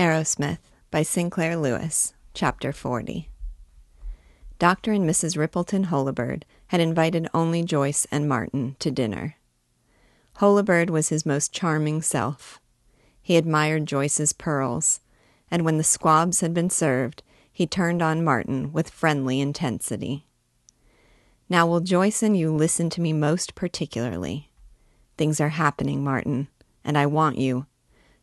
Arrowsmith 0.00 0.60
by 0.90 1.02
Sinclair 1.02 1.58
Lewis, 1.58 2.14
Chapter 2.32 2.72
40. 2.72 3.28
Dr. 4.58 4.92
and 4.94 5.04
Mrs. 5.06 5.36
Rippleton 5.36 5.88
Holabird 5.88 6.44
had 6.68 6.80
invited 6.80 7.28
only 7.34 7.62
Joyce 7.62 8.06
and 8.10 8.26
Martin 8.26 8.76
to 8.78 8.90
dinner. 8.90 9.36
Holabird 10.38 10.88
was 10.88 11.10
his 11.10 11.26
most 11.26 11.52
charming 11.52 12.00
self. 12.00 12.62
He 13.20 13.36
admired 13.36 13.84
Joyce's 13.84 14.32
pearls, 14.32 15.00
and 15.50 15.66
when 15.66 15.76
the 15.76 15.84
squabs 15.84 16.40
had 16.40 16.54
been 16.54 16.70
served, 16.70 17.22
he 17.52 17.66
turned 17.66 18.00
on 18.00 18.24
Martin 18.24 18.72
with 18.72 18.88
friendly 18.88 19.38
intensity. 19.38 20.24
Now, 21.50 21.66
will 21.66 21.80
Joyce 21.80 22.22
and 22.22 22.34
you 22.34 22.50
listen 22.50 22.88
to 22.88 23.02
me 23.02 23.12
most 23.12 23.54
particularly? 23.54 24.48
Things 25.18 25.42
are 25.42 25.50
happening, 25.50 26.02
Martin, 26.02 26.48
and 26.82 26.96
I 26.96 27.04
want 27.04 27.36
you, 27.36 27.66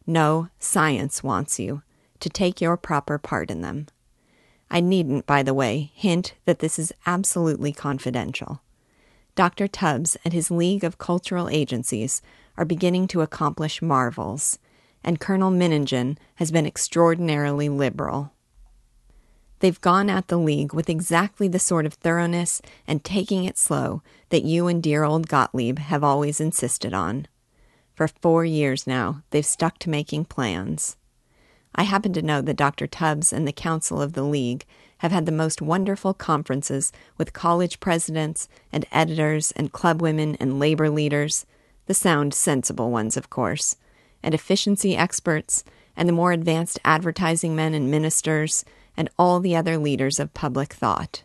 no, 0.08 0.48
science 0.58 1.22
wants 1.22 1.60
you 1.60 1.84
to 2.22 2.30
take 2.30 2.62
your 2.62 2.78
proper 2.78 3.18
part 3.18 3.52
in 3.52 3.62
them. 3.62 3.88
I 4.72 4.80
needn't, 4.80 5.26
by 5.26 5.44
the 5.44 5.54
way, 5.54 5.92
hint 5.94 6.34
that 6.46 6.60
this 6.60 6.80
is 6.80 6.94
absolutely 7.06 7.74
confidential. 7.74 8.62
Dr. 9.36 9.68
Tubbs 9.68 10.18
and 10.26 10.34
his 10.34 10.50
League 10.50 10.84
of 10.84 10.98
Cultural 10.98 11.50
Agencies 11.50 12.22
are 12.58 12.66
beginning 12.66 13.08
to 13.10 13.22
accomplish 13.22 13.82
marvels, 13.82 14.58
and 15.04 15.20
Colonel 15.20 15.52
Minnigen 15.52 16.18
has 16.36 16.52
been 16.52 16.66
extraordinarily 16.66 17.70
liberal. 17.70 18.32
They've 19.60 19.80
gone 19.80 20.10
at 20.10 20.28
the 20.28 20.38
League 20.38 20.74
with 20.74 20.90
exactly 20.90 21.48
the 21.48 21.60
sort 21.60 21.86
of 21.86 21.94
thoroughness 21.94 22.62
and 22.88 23.04
taking 23.04 23.44
it 23.44 23.58
slow 23.58 24.02
that 24.30 24.44
you 24.44 24.68
and 24.68 24.82
dear 24.82 25.04
old 25.04 25.28
Gottlieb 25.28 25.80
have 25.80 26.04
always 26.04 26.40
insisted 26.40 26.94
on. 26.94 27.28
For 27.98 28.08
four 28.08 28.46
years 28.46 28.86
now, 28.86 29.24
they've 29.32 29.44
stuck 29.44 29.80
to 29.80 29.90
making 29.90 30.26
plans. 30.26 30.98
I 31.74 31.82
happen 31.82 32.14
to 32.14 32.22
know 32.22 32.42
that 32.42 32.56
Dr. 32.56 32.86
Tubbs 32.86 33.34
and 33.34 33.48
the 33.48 33.52
Council 33.52 34.00
of 34.00 34.14
the 34.14 34.22
League 34.22 34.68
have 35.00 35.12
had 35.12 35.26
the 35.26 35.32
most 35.32 35.64
wonderful 35.64 36.14
conferences 36.14 36.92
with 37.18 37.34
college 37.34 37.80
presidents 37.80 38.48
and 38.72 38.86
editors 38.92 39.52
and 39.54 39.72
club 39.72 40.00
women 40.00 40.38
and 40.40 40.60
labor 40.60 40.92
leaders, 40.92 41.48
the 41.88 41.96
sound, 41.96 42.36
sensible 42.36 42.92
ones, 42.92 43.18
of 43.18 43.32
course, 43.32 43.78
and 44.22 44.36
efficiency 44.36 44.96
experts, 44.96 45.64
and 45.96 46.08
the 46.08 46.14
more 46.14 46.32
advanced 46.32 46.78
advertising 46.86 47.56
men 47.56 47.74
and 47.74 47.90
ministers, 47.90 48.64
and 48.96 49.10
all 49.18 49.40
the 49.40 49.56
other 49.56 49.76
leaders 49.76 50.20
of 50.20 50.36
public 50.36 50.72
thought. 50.72 51.24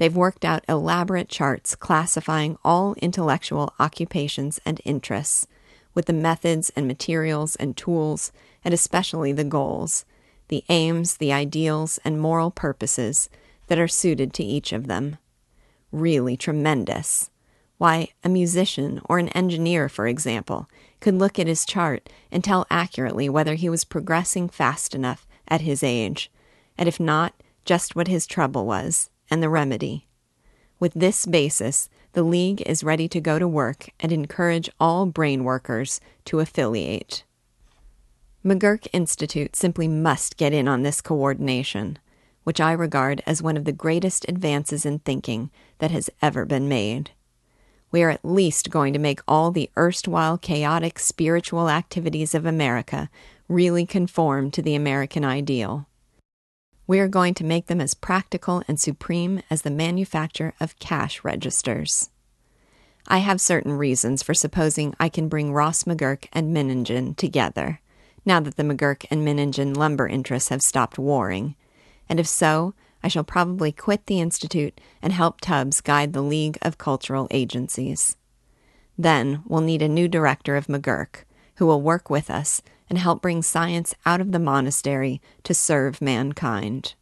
They've 0.00 0.16
worked 0.16 0.46
out 0.46 0.64
elaborate 0.66 1.28
charts 1.28 1.74
classifying 1.74 2.56
all 2.64 2.94
intellectual 3.02 3.74
occupations 3.78 4.58
and 4.64 4.80
interests, 4.86 5.46
with 5.92 6.06
the 6.06 6.14
methods 6.14 6.72
and 6.74 6.88
materials 6.88 7.54
and 7.56 7.76
tools, 7.76 8.32
and 8.64 8.72
especially 8.72 9.32
the 9.32 9.44
goals, 9.44 10.06
the 10.48 10.64
aims, 10.70 11.18
the 11.18 11.34
ideals, 11.34 11.98
and 12.02 12.18
moral 12.18 12.50
purposes 12.50 13.28
that 13.66 13.78
are 13.78 13.86
suited 13.86 14.32
to 14.32 14.42
each 14.42 14.72
of 14.72 14.86
them. 14.86 15.18
Really 15.92 16.34
tremendous. 16.34 17.28
Why, 17.76 18.08
a 18.24 18.30
musician 18.30 19.02
or 19.04 19.18
an 19.18 19.28
engineer, 19.28 19.90
for 19.90 20.06
example, 20.06 20.66
could 21.00 21.16
look 21.16 21.38
at 21.38 21.46
his 21.46 21.66
chart 21.66 22.08
and 22.32 22.42
tell 22.42 22.66
accurately 22.70 23.28
whether 23.28 23.54
he 23.54 23.68
was 23.68 23.84
progressing 23.84 24.48
fast 24.48 24.94
enough 24.94 25.26
at 25.46 25.60
his 25.60 25.82
age, 25.82 26.32
and 26.78 26.88
if 26.88 26.98
not, 26.98 27.34
just 27.66 27.94
what 27.94 28.08
his 28.08 28.26
trouble 28.26 28.64
was 28.64 29.10
and 29.30 29.42
the 29.42 29.48
remedy. 29.48 30.06
With 30.78 30.94
this 30.94 31.26
basis, 31.26 31.88
the 32.12 32.22
League 32.22 32.62
is 32.62 32.82
ready 32.82 33.06
to 33.08 33.20
go 33.20 33.38
to 33.38 33.46
work 33.46 33.90
and 34.00 34.10
encourage 34.10 34.70
all 34.80 35.06
brain 35.06 35.44
workers 35.44 36.00
to 36.24 36.40
affiliate. 36.40 37.24
McGurk 38.44 38.88
Institute 38.92 39.54
simply 39.54 39.86
must 39.86 40.36
get 40.38 40.52
in 40.52 40.66
on 40.66 40.82
this 40.82 41.00
coordination, 41.00 41.98
which 42.44 42.60
I 42.60 42.72
regard 42.72 43.22
as 43.26 43.42
one 43.42 43.56
of 43.56 43.64
the 43.64 43.72
greatest 43.72 44.24
advances 44.28 44.86
in 44.86 45.00
thinking 45.00 45.50
that 45.78 45.90
has 45.90 46.08
ever 46.22 46.46
been 46.46 46.68
made. 46.68 47.10
We 47.92 48.02
are 48.02 48.10
at 48.10 48.24
least 48.24 48.70
going 48.70 48.92
to 48.94 48.98
make 48.98 49.20
all 49.28 49.50
the 49.50 49.68
erstwhile 49.76 50.38
chaotic 50.38 50.98
spiritual 50.98 51.68
activities 51.68 52.34
of 52.34 52.46
America 52.46 53.10
really 53.46 53.84
conform 53.84 54.50
to 54.52 54.62
the 54.62 54.74
American 54.74 55.24
ideal. 55.24 55.86
We 56.90 56.98
are 56.98 57.06
going 57.06 57.34
to 57.34 57.44
make 57.44 57.66
them 57.66 57.80
as 57.80 57.94
practical 57.94 58.64
and 58.66 58.80
supreme 58.80 59.44
as 59.48 59.62
the 59.62 59.70
manufacture 59.70 60.54
of 60.58 60.76
cash 60.80 61.22
registers. 61.22 62.10
I 63.06 63.18
have 63.18 63.40
certain 63.40 63.74
reasons 63.74 64.24
for 64.24 64.34
supposing 64.34 64.96
I 64.98 65.08
can 65.08 65.28
bring 65.28 65.52
Ross 65.52 65.84
McGurk 65.84 66.26
and 66.32 66.52
Minnigen 66.52 67.16
together, 67.16 67.80
now 68.24 68.40
that 68.40 68.56
the 68.56 68.64
McGurk 68.64 69.06
and 69.08 69.24
Minnigen 69.24 69.76
lumber 69.76 70.08
interests 70.08 70.48
have 70.48 70.62
stopped 70.62 70.98
warring, 70.98 71.54
and 72.08 72.18
if 72.18 72.26
so, 72.26 72.74
I 73.04 73.06
shall 73.06 73.22
probably 73.22 73.70
quit 73.70 74.06
the 74.06 74.20
Institute 74.20 74.80
and 75.00 75.12
help 75.12 75.40
Tubbs 75.40 75.80
guide 75.80 76.12
the 76.12 76.22
League 76.22 76.58
of 76.60 76.76
Cultural 76.76 77.28
Agencies. 77.30 78.16
Then 78.98 79.44
we'll 79.46 79.60
need 79.60 79.82
a 79.82 79.88
new 79.88 80.08
director 80.08 80.56
of 80.56 80.66
McGurk, 80.66 81.22
who 81.54 81.66
will 81.66 81.82
work 81.82 82.10
with 82.10 82.28
us 82.28 82.62
and 82.90 82.98
help 82.98 83.22
bring 83.22 83.40
science 83.40 83.94
out 84.04 84.20
of 84.20 84.32
the 84.32 84.38
monastery 84.38 85.22
to 85.44 85.54
serve 85.54 86.02
mankind. 86.02 86.94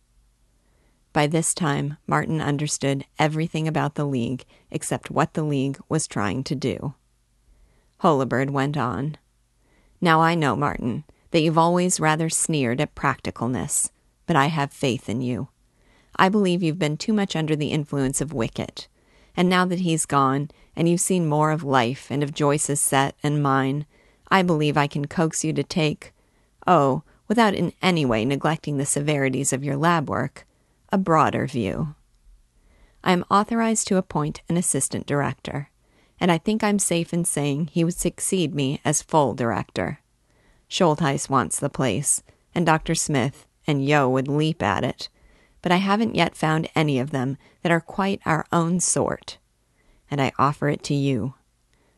By 1.15 1.27
this 1.27 1.55
time, 1.55 1.97
Martin 2.07 2.41
understood 2.41 3.07
everything 3.19 3.67
about 3.67 3.95
the 3.95 4.05
League 4.05 4.45
except 4.71 5.11
what 5.11 5.33
the 5.35 5.43
League 5.43 5.79
was 5.89 6.07
trying 6.07 6.45
to 6.45 6.55
do. 6.55 6.95
Holabird 8.03 8.51
went 8.51 8.77
on. 8.77 9.17
Now 10.01 10.21
I 10.21 10.35
know, 10.35 10.55
Martin, 10.55 11.05
that 11.31 11.41
you've 11.41 11.59
always 11.59 11.99
rather 11.99 12.29
sneered 12.29 12.81
at 12.81 12.95
practicalness, 12.95 13.91
but 14.27 14.37
I 14.37 14.47
have 14.47 14.73
faith 14.73 15.09
in 15.09 15.23
you. 15.23 15.49
I 16.17 16.29
believe 16.29 16.63
you've 16.63 16.79
been 16.79 16.97
too 16.97 17.13
much 17.13 17.35
under 17.35 17.57
the 17.57 17.73
influence 17.73 18.21
of 18.21 18.31
Wickett, 18.33 18.87
and 19.37 19.49
now 19.49 19.65
that 19.65 19.81
he's 19.81 20.07
gone, 20.07 20.51
and 20.77 20.89
you've 20.89 21.01
seen 21.01 21.27
more 21.27 21.51
of 21.51 21.65
life 21.65 22.09
and 22.11 22.23
of 22.23 22.35
Joyce's 22.35 22.81
set 22.81 23.17
and 23.23 23.43
mine, 23.43 23.87
I 24.29 24.43
believe 24.43 24.77
I 24.77 24.87
can 24.87 25.07
coax 25.07 25.45
you 25.45 25.53
to 25.55 25.63
take, 25.63 26.13
oh, 26.67 27.03
without 27.27 27.55
in 27.55 27.73
any 27.83 28.05
way 28.05 28.25
neglecting 28.25 28.77
the 28.77 28.87
severities 28.87 29.53
of 29.53 29.65
your 29.65 29.77
lab 29.77 30.09
work, 30.09 30.47
a 30.91 30.99
broader 30.99 31.47
view. 31.47 31.95
I 33.05 33.13
am 33.13 33.25
authorized 33.31 33.87
to 33.89 33.97
appoint 33.97 34.43
an 34.49 34.57
assistant 34.57 35.07
director, 35.07 35.71
and 36.21 36.33
I 36.33 36.39
think 36.39 36.65
I'm 36.65 36.79
safe 36.79 37.13
in 37.13 37.25
saying 37.25 37.69
he 37.69 37.85
would 37.85 37.95
succeed 37.95 38.55
me 38.55 38.81
as 38.85 39.03
full 39.03 39.35
director. 39.35 40.01
Schultheis 40.69 41.31
wants 41.31 41.59
the 41.59 41.71
place, 41.71 42.23
and 42.55 42.67
Dr. 42.67 42.95
Smith 42.95 43.47
and 43.67 43.85
Yeo 43.85 44.09
would 44.09 44.29
leap 44.29 44.63
at 44.63 44.85
it, 44.85 45.09
but 45.63 45.73
I 45.73 45.77
haven't 45.77 46.15
yet 46.15 46.37
found 46.37 46.69
any 46.75 46.99
of 46.99 47.11
them 47.11 47.37
that 47.63 47.73
are 47.73 47.81
quite 47.81 48.21
our 48.25 48.47
own 48.53 48.81
sort, 48.81 49.39
and 50.11 50.21
I 50.21 50.33
offer 50.39 50.69
it 50.69 50.83
to 50.85 50.95
you. 50.95 51.35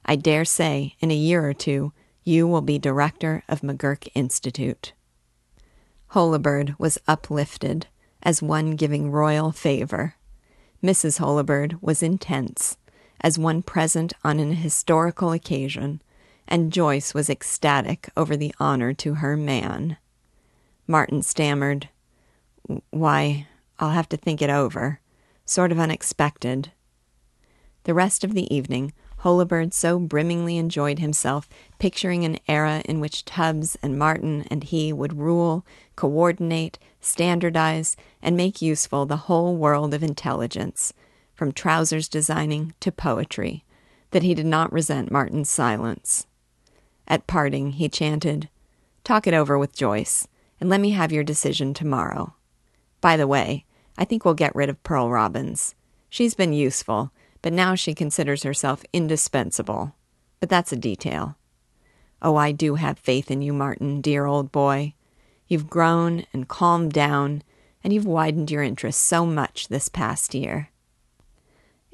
I 0.05 0.17
dare 0.17 0.45
say, 0.45 0.97
in 1.01 1.11
a 1.11 1.15
year 1.15 1.49
or 1.49 1.55
two, 1.55 1.93
you 2.25 2.47
will 2.47 2.61
be 2.61 2.79
director 2.79 3.43
of 3.49 3.61
McGurk 3.61 4.09
Institute. 4.15 4.93
Holabird 6.09 6.75
was 6.79 6.99
uplifted 7.07 7.87
as 8.23 8.43
one 8.43 8.77
giving 8.77 9.11
royal 9.11 9.53
favor. 9.53 10.15
Mrs. 10.83 11.19
Holabird 11.19 11.81
was 11.81 12.03
intense, 12.03 12.77
as 13.21 13.39
one 13.39 13.63
present 13.63 14.13
on 14.25 14.39
an 14.39 14.55
historical 14.55 15.33
occasion, 15.33 16.03
and 16.49 16.73
Joyce 16.73 17.15
was 17.15 17.31
ecstatic 17.31 18.09
over 18.17 18.37
the 18.37 18.55
honor 18.59 18.93
to 18.95 19.15
her 19.15 19.37
man. 19.37 19.97
Martin 20.87 21.23
stammered, 21.23 21.89
Why, 22.91 23.47
I'll 23.79 23.91
have 23.91 24.09
to 24.11 24.17
think 24.17 24.43
it 24.43 24.51
over. 24.51 25.01
Sort 25.45 25.71
of 25.71 25.79
unexpected. 25.79 26.73
The 27.85 27.95
rest 27.95 28.25
of 28.25 28.35
the 28.35 28.53
evening, 28.55 28.93
Holabird 29.23 29.75
so 29.75 29.99
brimmingly 29.99 30.57
enjoyed 30.57 30.99
himself, 30.99 31.49
picturing 31.79 32.25
an 32.25 32.39
era 32.49 32.83
in 32.87 33.01
which 33.01 33.25
Tubbs 33.25 33.77
and 33.83 33.99
Martin 33.99 34.47
and 34.51 34.65
he 34.65 34.93
would 34.93 35.19
rule, 35.19 35.65
coordinate, 35.95 36.79
standardize, 37.01 37.97
and 38.23 38.37
make 38.37 38.63
useful 38.63 39.05
the 39.05 39.29
whole 39.29 39.57
world 39.57 39.93
of 39.93 40.03
intelligence, 40.03 40.95
from 41.35 41.53
trousers 41.53 42.09
designing 42.09 42.75
to 42.81 42.91
poetry, 42.91 43.65
that 44.11 44.23
he 44.23 44.35
did 44.35 44.47
not 44.47 44.73
resent 44.73 45.11
Martin's 45.11 45.51
silence. 45.51 46.27
At 47.07 47.27
parting, 47.27 47.73
he 47.73 47.89
chanted, 47.89 48.49
Talk 49.05 49.27
it 49.27 49.35
over 49.35 49.59
with 49.59 49.77
Joyce, 49.77 50.29
and 50.61 50.71
let 50.71 50.81
me 50.81 50.91
have 50.91 51.13
your 51.13 51.25
decision 51.25 51.75
tomorrow. 51.75 52.35
By 53.01 53.17
the 53.17 53.27
way, 53.27 53.65
I 53.99 54.05
think 54.05 54.25
we'll 54.25 54.35
get 54.35 54.55
rid 54.55 54.71
of 54.71 54.83
Pearl 54.83 55.11
Robbins. 55.11 55.75
She's 56.09 56.35
been 56.35 56.53
useful, 56.53 57.13
but 57.43 57.53
now 57.53 57.75
she 57.75 57.95
considers 57.95 58.43
herself 58.43 58.85
indispensable. 58.93 59.95
But 60.41 60.49
that's 60.49 60.73
a 60.73 60.77
detail. 60.77 61.37
Oh, 62.23 62.37
I 62.37 62.53
do 62.53 62.75
have 62.75 62.99
faith 62.99 63.31
in 63.31 63.43
you, 63.43 63.53
Martin, 63.53 64.01
dear 64.01 64.27
old 64.27 64.53
boy. 64.53 64.95
You've 65.49 65.71
grown 65.71 66.27
and 66.33 66.49
calmed 66.49 66.93
down, 66.93 67.43
and 67.83 67.93
you've 67.93 68.07
widened 68.07 68.51
your 68.51 68.63
interests 68.63 69.03
so 69.03 69.25
much 69.25 69.69
this 69.69 69.89
past 69.89 70.35
year. 70.35 70.71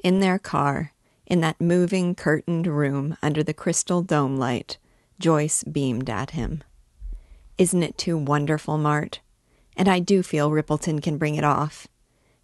In 0.03 0.19
their 0.19 0.37
car, 0.37 0.93
in 1.25 1.41
that 1.41 1.59
moving 1.59 2.13
curtained 2.13 2.67
room 2.67 3.17
under 3.21 3.43
the 3.43 3.53
crystal 3.53 4.01
dome 4.01 4.37
light, 4.37 4.77
Joyce 5.19 5.63
beamed 5.63 6.09
at 6.09 6.31
him. 6.31 6.63
Isn't 7.57 7.83
it 7.83 7.97
too 7.97 8.17
wonderful, 8.17 8.77
Mart? 8.77 9.19
And 9.75 9.87
I 9.87 9.99
do 9.99 10.23
feel 10.23 10.51
Rippleton 10.51 11.01
can 11.01 11.17
bring 11.17 11.35
it 11.35 11.43
off. 11.43 11.87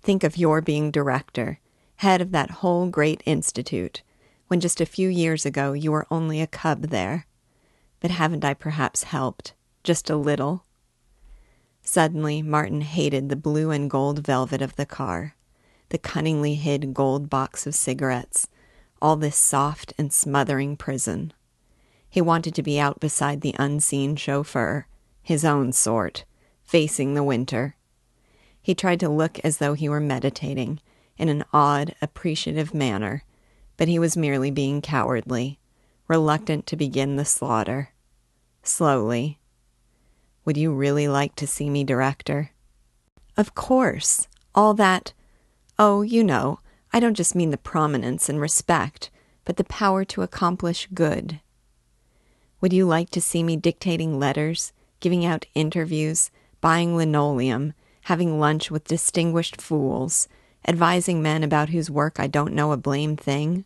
Think 0.02 0.24
of 0.24 0.38
your 0.38 0.62
being 0.62 0.92
director, 0.92 1.60
head 2.04 2.20
of 2.20 2.32
that 2.32 2.52
whole 2.60 2.88
great 2.88 3.24
institute, 3.26 4.04
when 4.50 4.60
just 4.60 4.82
a 4.82 4.86
few 4.86 5.08
years 5.08 5.46
ago 5.46 5.72
you 5.72 5.90
were 5.90 6.06
only 6.12 6.42
a 6.42 6.48
cub 6.48 6.90
there. 6.90 7.26
But 8.02 8.12
haven't 8.12 8.44
I 8.44 8.54
perhaps 8.54 9.04
helped? 9.04 9.54
Just 9.86 10.10
a 10.10 10.18
little? 10.18 10.66
Suddenly, 11.82 12.42
Martin 12.42 12.82
hated 12.82 13.30
the 13.30 13.38
blue 13.38 13.72
and 13.72 13.90
gold 13.90 14.20
velvet 14.20 14.62
of 14.62 14.76
the 14.76 14.86
car, 14.86 15.36
the 15.90 15.98
cunningly 15.98 16.56
hid 16.56 16.94
gold 16.94 17.30
box 17.30 17.66
of 17.66 17.74
cigarettes, 17.74 18.50
all 19.02 19.16
this 19.16 19.38
soft 19.38 19.94
and 19.98 20.12
smothering 20.12 20.76
prison. 20.76 21.32
He 22.10 22.20
wanted 22.20 22.54
to 22.56 22.64
be 22.64 22.82
out 22.82 23.00
beside 23.00 23.40
the 23.40 23.56
unseen 23.58 24.18
chauffeur, 24.18 24.88
his 25.22 25.46
own 25.46 25.72
sort, 25.72 26.26
facing 26.64 27.14
the 27.14 27.24
winter. 27.24 27.78
He 28.62 28.76
tried 28.76 29.00
to 29.00 29.08
look 29.10 29.40
as 29.40 29.60
though 29.60 29.74
he 29.74 29.88
were 29.88 30.02
meditating, 30.02 30.82
in 31.18 31.30
an 31.30 31.44
odd, 31.54 31.96
appreciative 32.02 32.74
manner, 32.74 33.24
but 33.78 33.88
he 33.88 34.00
was 34.00 34.18
merely 34.18 34.52
being 34.52 34.82
cowardly, 34.82 35.60
reluctant 36.08 36.68
to 36.68 36.76
begin 36.76 37.16
the 37.16 37.26
slaughter. 37.26 37.90
Slowly. 38.64 39.40
Would 40.46 40.58
you 40.58 40.74
really 40.74 41.08
like 41.08 41.36
to 41.36 41.48
see 41.48 41.70
me 41.70 41.84
director? 41.84 42.52
Of 43.38 43.56
course. 43.56 44.28
All 44.54 44.74
that. 44.76 45.14
Oh, 45.80 46.02
you 46.02 46.24
know, 46.24 46.60
I 46.92 47.00
don't 47.00 47.16
just 47.16 47.36
mean 47.36 47.50
the 47.50 47.58
prominence 47.58 48.30
and 48.30 48.40
respect, 48.40 49.10
but 49.46 49.58
the 49.58 49.64
power 49.64 50.06
to 50.06 50.22
accomplish 50.22 50.88
good. 50.94 51.40
Would 52.62 52.72
you 52.74 52.86
like 52.86 53.10
to 53.10 53.22
see 53.22 53.44
me 53.44 53.58
dictating 53.58 54.20
letters, 54.20 54.72
giving 55.00 55.26
out 55.26 55.48
interviews, 55.56 56.32
buying 56.62 56.96
linoleum, 56.96 57.74
having 58.04 58.40
lunch 58.40 58.70
with 58.70 58.88
distinguished 58.88 59.60
fools, 59.60 60.28
advising 60.68 61.22
men 61.22 61.44
about 61.44 61.70
whose 61.70 61.90
work 61.90 62.20
I 62.20 62.28
don't 62.28 62.54
know 62.54 62.72
a 62.72 62.78
blame 62.78 63.16
thing? 63.16 63.66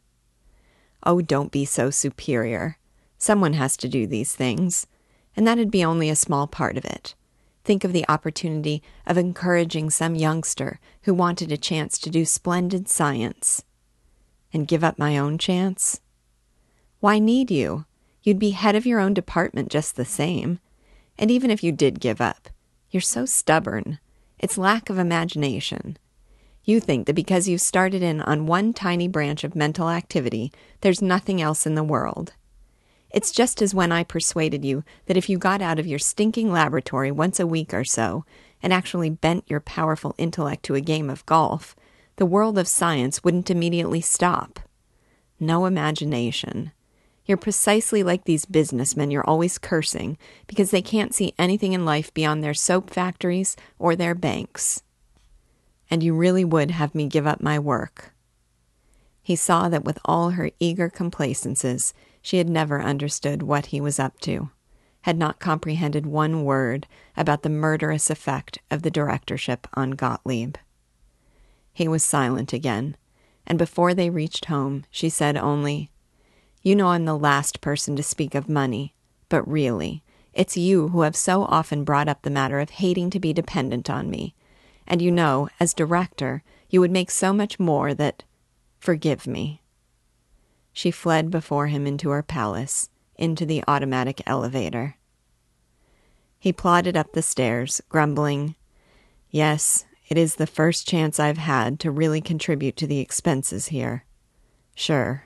Oh, 1.03 1.21
don't 1.21 1.51
be 1.51 1.65
so 1.65 1.89
superior. 1.89 2.77
Someone 3.17 3.53
has 3.53 3.77
to 3.77 3.87
do 3.87 4.05
these 4.05 4.35
things, 4.35 4.87
and 5.35 5.47
that'd 5.47 5.71
be 5.71 5.83
only 5.83 6.09
a 6.09 6.15
small 6.15 6.47
part 6.47 6.77
of 6.77 6.85
it. 6.85 7.15
Think 7.63 7.83
of 7.83 7.93
the 7.93 8.05
opportunity 8.07 8.81
of 9.05 9.17
encouraging 9.17 9.89
some 9.89 10.15
youngster 10.15 10.79
who 11.03 11.13
wanted 11.13 11.51
a 11.51 11.57
chance 11.57 11.97
to 11.99 12.09
do 12.09 12.25
splendid 12.25 12.87
science. 12.87 13.63
And 14.53 14.67
give 14.67 14.83
up 14.83 14.97
my 14.97 15.17
own 15.17 15.37
chance? 15.37 15.99
Why 16.99 17.19
need 17.19 17.51
you? 17.51 17.85
You'd 18.23 18.39
be 18.39 18.51
head 18.51 18.75
of 18.75 18.85
your 18.85 18.99
own 18.99 19.13
department 19.13 19.69
just 19.69 19.95
the 19.95 20.05
same. 20.05 20.59
And 21.19 21.29
even 21.29 21.51
if 21.51 21.63
you 21.63 21.71
did 21.71 21.99
give 21.99 22.21
up, 22.21 22.49
you're 22.89 23.01
so 23.01 23.25
stubborn. 23.25 23.99
It's 24.39 24.57
lack 24.57 24.89
of 24.89 24.97
imagination. 24.97 25.97
You 26.67 26.81
think 26.81 27.07
that 27.07 27.13
because 27.13 27.47
you've 27.47 27.61
started 27.61 28.03
in 28.03 28.19
on 28.19 28.45
one 28.45 28.73
tiny 28.73 29.07
branch 29.07 29.45
of 29.45 29.55
mental 29.55 29.89
activity, 29.89 30.51
there's 30.81 31.01
nothing 31.01 31.41
else 31.41 31.65
in 31.65 31.75
the 31.75 31.83
world. 31.83 32.33
It's 33.09 33.31
just 33.31 33.61
as 33.61 33.73
when 33.73 33.93
I 33.93 34.03
persuaded 34.03 34.65
you 34.65 34.83
that 35.05 35.15
if 35.15 35.29
you 35.29 35.37
got 35.37 35.61
out 35.61 35.79
of 35.79 35.87
your 35.87 35.97
stinking 35.97 36.51
laboratory 36.51 37.09
once 37.09 37.39
a 37.39 37.47
week 37.47 37.73
or 37.73 37.85
so 37.85 38.25
and 38.61 38.73
actually 38.73 39.09
bent 39.09 39.49
your 39.49 39.61
powerful 39.61 40.13
intellect 40.17 40.63
to 40.63 40.75
a 40.75 40.81
game 40.81 41.09
of 41.09 41.25
golf, 41.25 41.73
the 42.17 42.25
world 42.25 42.57
of 42.57 42.67
science 42.67 43.23
wouldn't 43.23 43.49
immediately 43.49 44.01
stop. 44.01 44.59
No 45.39 45.67
imagination. 45.67 46.73
You're 47.25 47.37
precisely 47.37 48.03
like 48.03 48.25
these 48.25 48.43
businessmen 48.43 49.09
you're 49.09 49.23
always 49.23 49.57
cursing 49.57 50.17
because 50.47 50.71
they 50.71 50.81
can't 50.81 51.15
see 51.15 51.33
anything 51.39 51.71
in 51.71 51.85
life 51.85 52.13
beyond 52.13 52.43
their 52.43 52.53
soap 52.53 52.89
factories 52.89 53.55
or 53.79 53.95
their 53.95 54.13
banks 54.13 54.83
and 55.89 56.03
you 56.03 56.13
really 56.13 56.43
would 56.43 56.71
have 56.71 56.95
me 56.95 57.07
give 57.07 57.27
up 57.27 57.41
my 57.41 57.57
work. 57.57 58.13
He 59.21 59.35
saw 59.35 59.67
that 59.69 59.83
with 59.83 59.99
all 60.05 60.31
her 60.31 60.51
eager 60.59 60.89
complaisances, 60.89 61.93
she 62.21 62.37
had 62.37 62.49
never 62.49 62.81
understood 62.81 63.43
what 63.43 63.67
he 63.67 63.81
was 63.81 63.99
up 63.99 64.19
to, 64.21 64.49
had 65.01 65.17
not 65.17 65.39
comprehended 65.39 66.05
one 66.05 66.43
word 66.43 66.87
about 67.15 67.43
the 67.43 67.49
murderous 67.49 68.09
effect 68.09 68.59
of 68.71 68.83
the 68.83 68.91
directorship 68.91 69.67
on 69.73 69.91
Gottlieb. 69.91 70.55
He 71.73 71.87
was 71.87 72.03
silent 72.03 72.53
again, 72.53 72.95
and 73.45 73.57
before 73.57 73.93
they 73.93 74.09
reached 74.09 74.45
home, 74.45 74.85
she 74.89 75.09
said 75.09 75.37
only, 75.37 75.91
You 76.61 76.75
know 76.75 76.87
I'm 76.87 77.05
the 77.05 77.17
last 77.17 77.61
person 77.61 77.95
to 77.97 78.03
speak 78.03 78.33
of 78.33 78.49
money, 78.49 78.93
but 79.29 79.47
really, 79.47 80.03
it's 80.33 80.55
you 80.55 80.89
who 80.89 81.01
have 81.01 81.15
so 81.15 81.43
often 81.43 81.83
brought 81.83 82.07
up 82.07 82.21
the 82.21 82.29
matter 82.29 82.59
of 82.59 82.69
hating 82.69 83.09
to 83.09 83.19
be 83.19 83.33
dependent 83.33 83.89
on 83.89 84.09
me 84.09 84.35
and 84.87 85.01
you 85.01 85.11
know, 85.11 85.49
as 85.59 85.73
director, 85.73 86.43
you 86.69 86.79
would 86.79 86.91
make 86.91 87.11
so 87.11 87.33
much 87.33 87.59
more 87.59 87.93
that. 87.93 88.23
Forgive 88.79 89.25
me. 89.25 89.61
She 90.71 90.91
fled 90.91 91.31
before 91.31 91.67
him 91.67 91.87
into 91.87 92.11
her 92.11 92.21
palace, 92.21 92.89
into 93.15 93.45
the 93.45 93.63
automatic 93.67 94.21
elevator. 94.27 94.95
He 96.39 96.53
plodded 96.53 96.95
up 96.95 97.13
the 97.13 97.23
stairs, 97.23 97.81
grumbling, 97.89 98.55
Yes, 99.29 99.85
it 100.07 100.17
is 100.17 100.35
the 100.35 100.47
first 100.47 100.87
chance 100.87 101.19
I've 101.19 101.37
had 101.37 101.79
to 101.81 101.91
really 101.91 102.21
contribute 102.21 102.77
to 102.77 102.87
the 102.87 102.99
expenses 102.99 103.67
here. 103.67 104.05
Sure. 104.73 105.23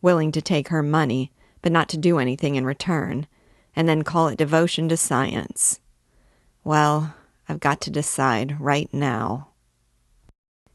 Willing 0.00 0.32
to 0.32 0.40
take 0.40 0.68
her 0.68 0.82
money, 0.82 1.32
but 1.60 1.72
not 1.72 1.88
to 1.90 1.98
do 1.98 2.18
anything 2.18 2.54
in 2.54 2.64
return, 2.64 3.26
and 3.74 3.88
then 3.88 4.02
call 4.02 4.28
it 4.28 4.38
devotion 4.38 4.88
to 4.88 4.96
science. 4.96 5.80
Well, 6.64 7.14
I've 7.48 7.60
got 7.60 7.80
to 7.82 7.90
decide 7.90 8.60
right 8.60 8.92
now. 8.92 9.48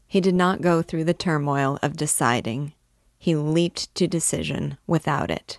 He 0.06 0.20
did 0.20 0.34
not 0.34 0.60
go 0.60 0.82
through 0.82 1.04
the 1.04 1.14
turmoil 1.14 1.78
of 1.82 1.96
deciding. 1.96 2.74
He 3.18 3.34
leaped 3.36 3.94
to 3.94 4.06
decision 4.06 4.78
without 4.86 5.30
it. 5.30 5.58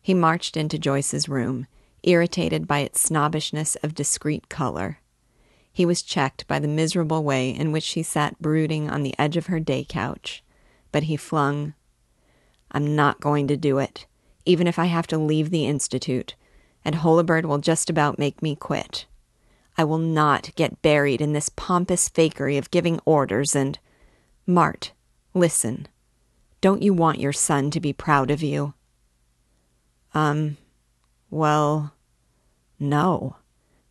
He 0.00 0.14
marched 0.14 0.56
into 0.56 0.78
Joyce's 0.78 1.28
room, 1.28 1.66
irritated 2.02 2.66
by 2.66 2.78
its 2.80 3.00
snobbishness 3.00 3.76
of 3.76 3.94
discreet 3.94 4.48
color. 4.48 4.98
He 5.72 5.84
was 5.84 6.02
checked 6.02 6.46
by 6.46 6.58
the 6.58 6.68
miserable 6.68 7.22
way 7.22 7.50
in 7.50 7.70
which 7.72 7.84
she 7.84 8.02
sat 8.02 8.40
brooding 8.40 8.88
on 8.88 9.02
the 9.02 9.14
edge 9.18 9.36
of 9.36 9.46
her 9.46 9.60
day 9.60 9.84
couch, 9.86 10.42
but 10.90 11.04
he 11.04 11.16
flung, 11.16 11.74
I'm 12.70 12.96
not 12.96 13.20
going 13.20 13.46
to 13.48 13.56
do 13.56 13.78
it, 13.78 14.06
even 14.44 14.66
if 14.66 14.78
I 14.78 14.86
have 14.86 15.06
to 15.08 15.18
leave 15.18 15.50
the 15.50 15.66
Institute, 15.66 16.34
and 16.84 16.94
Holabird 16.94 17.44
will 17.44 17.58
just 17.58 17.90
about 17.90 18.18
make 18.18 18.42
me 18.42 18.56
quit. 18.56 19.06
I 19.78 19.84
will 19.84 19.98
not 19.98 20.54
get 20.54 20.80
buried 20.82 21.20
in 21.20 21.32
this 21.32 21.50
pompous 21.50 22.08
fakery 22.08 22.58
of 22.58 22.70
giving 22.70 23.00
orders 23.04 23.54
and. 23.54 23.78
Mart, 24.46 24.92
listen. 25.34 25.88
Don't 26.60 26.82
you 26.82 26.94
want 26.94 27.20
your 27.20 27.32
son 27.32 27.70
to 27.72 27.80
be 27.80 27.92
proud 27.92 28.30
of 28.30 28.42
you? 28.42 28.74
Um, 30.14 30.56
well, 31.30 31.94
no. 32.78 33.36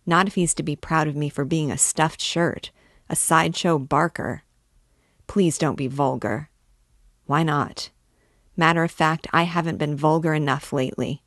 Not 0.06 0.28
if 0.28 0.36
he's 0.36 0.54
to 0.56 0.64
be 0.64 0.76
proud 0.76 1.08
of 1.08 1.16
me 1.16 1.30
for 1.30 1.46
being 1.46 1.72
a 1.72 1.78
stuffed 1.78 2.22
shirt, 2.22 2.72
a 3.10 3.16
sideshow 3.16 3.78
barker. 3.78 4.44
Please 5.28 5.58
don't 5.58 5.76
be 5.76 5.88
vulgar. 5.88 6.50
Why 7.26 7.44
not? 7.44 7.90
Matter 8.56 8.84
of 8.84 8.92
fact, 8.92 9.28
I 9.34 9.44
haven't 9.44 9.78
been 9.78 9.96
vulgar 9.96 10.34
enough 10.34 10.72
lately. 10.72 11.22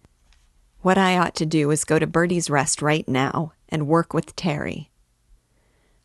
What 0.80 0.96
I 0.96 1.18
ought 1.18 1.34
to 1.36 1.46
do 1.46 1.72
is 1.72 1.84
go 1.84 1.98
to 1.98 2.06
Bertie's 2.06 2.48
Rest 2.48 2.80
right 2.80 3.06
now 3.08 3.52
and 3.68 3.88
work 3.88 4.14
with 4.14 4.36
Terry. 4.36 4.90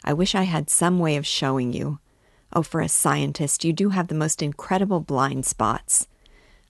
I 0.03 0.13
wish 0.13 0.34
I 0.34 0.44
had 0.44 0.68
some 0.68 0.98
way 0.98 1.15
of 1.15 1.27
showing 1.27 1.74
you. 1.74 2.00
Oh, 2.51 2.63
for 2.63 2.82
a 2.82 2.89
scientist, 2.89 3.63
you 3.63 3.72
do 3.72 3.89
have 3.89 4.08
the 4.08 4.15
most 4.15 4.42
incredible 4.42 5.00
blind 5.00 5.46
spots. 5.46 6.08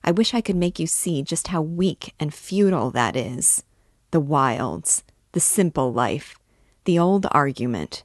I 0.04 0.10
wish 0.10 0.34
I 0.34 0.42
could 0.42 0.54
make 0.54 0.78
you 0.78 0.86
see 0.86 1.22
just 1.22 1.48
how 1.48 1.62
weak 1.62 2.12
and 2.20 2.32
futile 2.32 2.90
that 2.90 3.16
is. 3.16 3.64
The 4.10 4.20
wilds, 4.20 5.02
the 5.32 5.40
simple 5.40 5.90
life, 5.90 6.36
the 6.84 6.98
old 6.98 7.26
argument. 7.30 8.04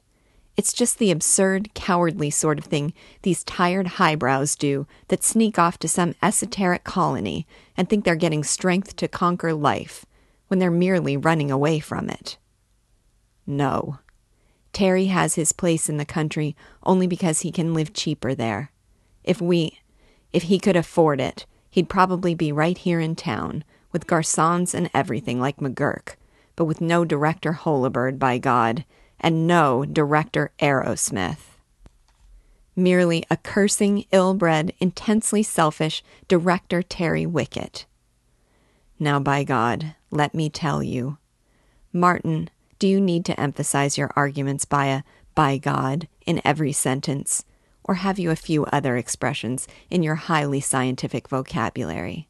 It's 0.60 0.74
just 0.74 0.98
the 0.98 1.10
absurd, 1.10 1.72
cowardly 1.72 2.28
sort 2.28 2.58
of 2.58 2.66
thing 2.66 2.92
these 3.22 3.44
tired 3.44 3.86
highbrows 3.96 4.54
do 4.54 4.86
that 5.08 5.24
sneak 5.24 5.58
off 5.58 5.78
to 5.78 5.88
some 5.88 6.14
esoteric 6.22 6.84
colony 6.84 7.46
and 7.78 7.88
think 7.88 8.04
they're 8.04 8.14
getting 8.14 8.44
strength 8.44 8.94
to 8.96 9.08
conquer 9.08 9.54
life 9.54 10.04
when 10.48 10.58
they're 10.58 10.70
merely 10.70 11.16
running 11.16 11.50
away 11.50 11.80
from 11.80 12.10
it. 12.10 12.36
No. 13.46 14.00
Terry 14.74 15.06
has 15.06 15.34
his 15.34 15.52
place 15.52 15.88
in 15.88 15.96
the 15.96 16.04
country 16.04 16.54
only 16.82 17.06
because 17.06 17.40
he 17.40 17.50
can 17.50 17.72
live 17.72 17.94
cheaper 17.94 18.34
there. 18.34 18.70
If 19.24 19.40
we, 19.40 19.78
if 20.30 20.42
he 20.42 20.58
could 20.58 20.76
afford 20.76 21.22
it, 21.22 21.46
he'd 21.70 21.88
probably 21.88 22.34
be 22.34 22.52
right 22.52 22.76
here 22.76 23.00
in 23.00 23.16
town, 23.16 23.64
with 23.92 24.06
garçons 24.06 24.74
and 24.74 24.90
everything 24.92 25.40
like 25.40 25.56
McGurk, 25.56 26.16
but 26.54 26.66
with 26.66 26.82
no 26.82 27.06
director 27.06 27.54
Holabird, 27.54 28.18
by 28.18 28.36
God, 28.36 28.84
and 29.20 29.46
no 29.46 29.84
director 29.84 30.50
Arrowsmith. 30.58 31.38
Merely 32.74 33.24
a 33.30 33.36
cursing, 33.36 34.04
ill 34.10 34.34
bred, 34.34 34.72
intensely 34.80 35.42
selfish 35.42 36.02
director 36.28 36.82
Terry 36.82 37.26
Wickett. 37.26 37.84
Now, 38.98 39.18
by 39.20 39.44
God, 39.44 39.94
let 40.10 40.34
me 40.34 40.48
tell 40.48 40.82
you, 40.82 41.18
Martin, 41.92 42.50
do 42.78 42.88
you 42.88 43.00
need 43.00 43.24
to 43.26 43.38
emphasize 43.38 43.98
your 43.98 44.10
arguments 44.16 44.64
by 44.64 44.86
a 44.86 45.02
by 45.34 45.58
God 45.58 46.08
in 46.26 46.40
every 46.44 46.72
sentence? 46.72 47.44
Or 47.84 47.94
have 47.94 48.18
you 48.18 48.30
a 48.30 48.36
few 48.36 48.64
other 48.66 48.96
expressions 48.96 49.66
in 49.90 50.02
your 50.02 50.14
highly 50.14 50.60
scientific 50.60 51.28
vocabulary? 51.28 52.28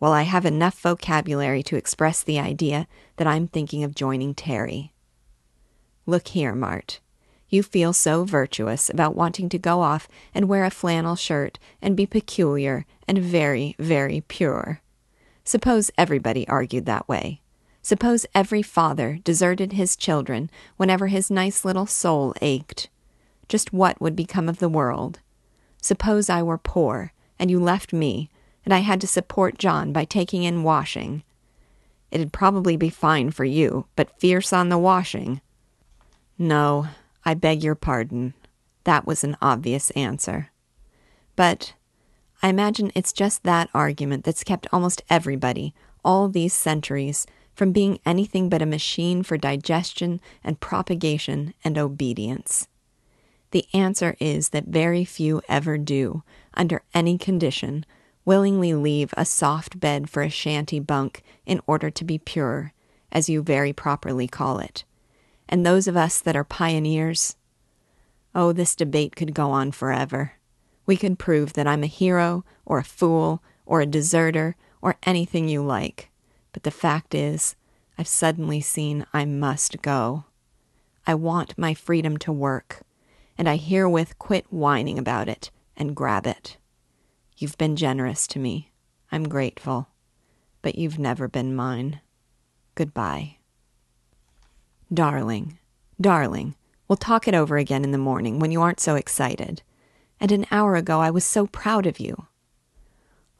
Well, 0.00 0.12
I 0.12 0.22
have 0.22 0.46
enough 0.46 0.78
vocabulary 0.80 1.62
to 1.64 1.76
express 1.76 2.22
the 2.22 2.38
idea 2.38 2.86
that 3.16 3.26
I'm 3.26 3.48
thinking 3.48 3.82
of 3.82 3.94
joining 3.94 4.34
Terry. 4.34 4.92
Look 6.08 6.28
here, 6.28 6.54
Mart. 6.54 7.00
You 7.50 7.62
feel 7.62 7.92
so 7.92 8.24
virtuous 8.24 8.88
about 8.88 9.14
wanting 9.14 9.50
to 9.50 9.58
go 9.58 9.82
off 9.82 10.08
and 10.32 10.48
wear 10.48 10.64
a 10.64 10.70
flannel 10.70 11.16
shirt 11.16 11.58
and 11.82 11.94
be 11.94 12.06
peculiar 12.06 12.86
and 13.06 13.18
very, 13.18 13.76
very 13.78 14.22
pure. 14.26 14.80
Suppose 15.44 15.90
everybody 15.98 16.48
argued 16.48 16.86
that 16.86 17.06
way. 17.10 17.42
Suppose 17.82 18.24
every 18.34 18.62
father 18.62 19.18
deserted 19.22 19.74
his 19.74 19.96
children 19.96 20.48
whenever 20.78 21.08
his 21.08 21.30
nice 21.30 21.62
little 21.62 21.84
soul 21.84 22.32
ached. 22.40 22.88
Just 23.46 23.74
what 23.74 24.00
would 24.00 24.16
become 24.16 24.48
of 24.48 24.60
the 24.60 24.68
world? 24.70 25.20
Suppose 25.82 26.30
I 26.30 26.42
were 26.42 26.56
poor, 26.56 27.12
and 27.38 27.50
you 27.50 27.60
left 27.60 27.92
me, 27.92 28.30
and 28.64 28.72
I 28.72 28.78
had 28.78 29.02
to 29.02 29.06
support 29.06 29.58
John 29.58 29.92
by 29.92 30.06
taking 30.06 30.42
in 30.42 30.62
washing. 30.62 31.22
It'd 32.10 32.32
probably 32.32 32.78
be 32.78 32.88
fine 32.88 33.30
for 33.30 33.44
you, 33.44 33.84
but 33.94 34.18
fierce 34.18 34.54
on 34.54 34.70
the 34.70 34.78
washing. 34.78 35.42
No, 36.38 36.86
I 37.24 37.34
beg 37.34 37.64
your 37.64 37.74
pardon. 37.74 38.34
That 38.84 39.06
was 39.06 39.24
an 39.24 39.36
obvious 39.42 39.90
answer. 39.90 40.50
But 41.34 41.74
I 42.42 42.48
imagine 42.48 42.92
it's 42.94 43.12
just 43.12 43.42
that 43.42 43.68
argument 43.74 44.24
that's 44.24 44.44
kept 44.44 44.68
almost 44.72 45.02
everybody, 45.10 45.74
all 46.04 46.28
these 46.28 46.54
centuries, 46.54 47.26
from 47.54 47.72
being 47.72 47.98
anything 48.06 48.48
but 48.48 48.62
a 48.62 48.66
machine 48.66 49.24
for 49.24 49.36
digestion 49.36 50.20
and 50.44 50.60
propagation 50.60 51.54
and 51.64 51.76
obedience. 51.76 52.68
The 53.50 53.66
answer 53.74 54.14
is 54.20 54.50
that 54.50 54.66
very 54.66 55.04
few 55.04 55.42
ever 55.48 55.76
do, 55.76 56.22
under 56.54 56.82
any 56.94 57.18
condition, 57.18 57.84
willingly 58.24 58.74
leave 58.74 59.12
a 59.16 59.24
soft 59.24 59.80
bed 59.80 60.08
for 60.08 60.22
a 60.22 60.30
shanty 60.30 60.78
bunk 60.78 61.22
in 61.46 61.60
order 61.66 61.90
to 61.90 62.04
be 62.04 62.18
pure, 62.18 62.72
as 63.10 63.28
you 63.28 63.42
very 63.42 63.72
properly 63.72 64.28
call 64.28 64.60
it. 64.60 64.84
And 65.48 65.64
those 65.64 65.88
of 65.88 65.96
us 65.96 66.20
that 66.20 66.36
are 66.36 66.44
pioneers, 66.44 67.36
oh, 68.34 68.52
this 68.52 68.74
debate 68.74 69.16
could 69.16 69.34
go 69.34 69.50
on 69.50 69.72
forever. 69.72 70.32
We 70.86 70.96
could 70.96 71.18
prove 71.18 71.54
that 71.54 71.66
I'm 71.66 71.82
a 71.82 71.86
hero, 71.86 72.44
or 72.64 72.78
a 72.78 72.84
fool, 72.84 73.42
or 73.66 73.80
a 73.80 73.86
deserter, 73.86 74.56
or 74.80 74.96
anything 75.04 75.48
you 75.48 75.62
like. 75.62 76.10
But 76.52 76.62
the 76.62 76.70
fact 76.70 77.14
is, 77.14 77.56
I've 77.98 78.08
suddenly 78.08 78.60
seen 78.60 79.06
I 79.12 79.24
must 79.24 79.82
go. 79.82 80.24
I 81.06 81.14
want 81.14 81.58
my 81.58 81.74
freedom 81.74 82.16
to 82.18 82.32
work, 82.32 82.82
and 83.36 83.48
I 83.48 83.56
herewith 83.56 84.18
quit 84.18 84.46
whining 84.50 84.98
about 84.98 85.28
it 85.28 85.50
and 85.76 85.96
grab 85.96 86.26
it. 86.26 86.58
You've 87.36 87.58
been 87.58 87.76
generous 87.76 88.26
to 88.28 88.38
me. 88.38 88.72
I'm 89.10 89.28
grateful. 89.28 89.88
But 90.60 90.74
you've 90.74 90.98
never 90.98 91.28
been 91.28 91.54
mine. 91.54 92.00
Goodbye. 92.74 93.37
Darling, 94.92 95.58
darling, 96.00 96.54
we'll 96.86 96.96
talk 96.96 97.28
it 97.28 97.34
over 97.34 97.56
again 97.56 97.84
in 97.84 97.92
the 97.92 97.98
morning 97.98 98.38
when 98.38 98.50
you 98.50 98.62
aren't 98.62 98.80
so 98.80 98.94
excited. 98.94 99.62
And 100.20 100.32
an 100.32 100.46
hour 100.50 100.76
ago 100.76 101.00
I 101.00 101.10
was 101.10 101.24
so 101.24 101.46
proud 101.46 101.86
of 101.86 102.00
you. 102.00 102.26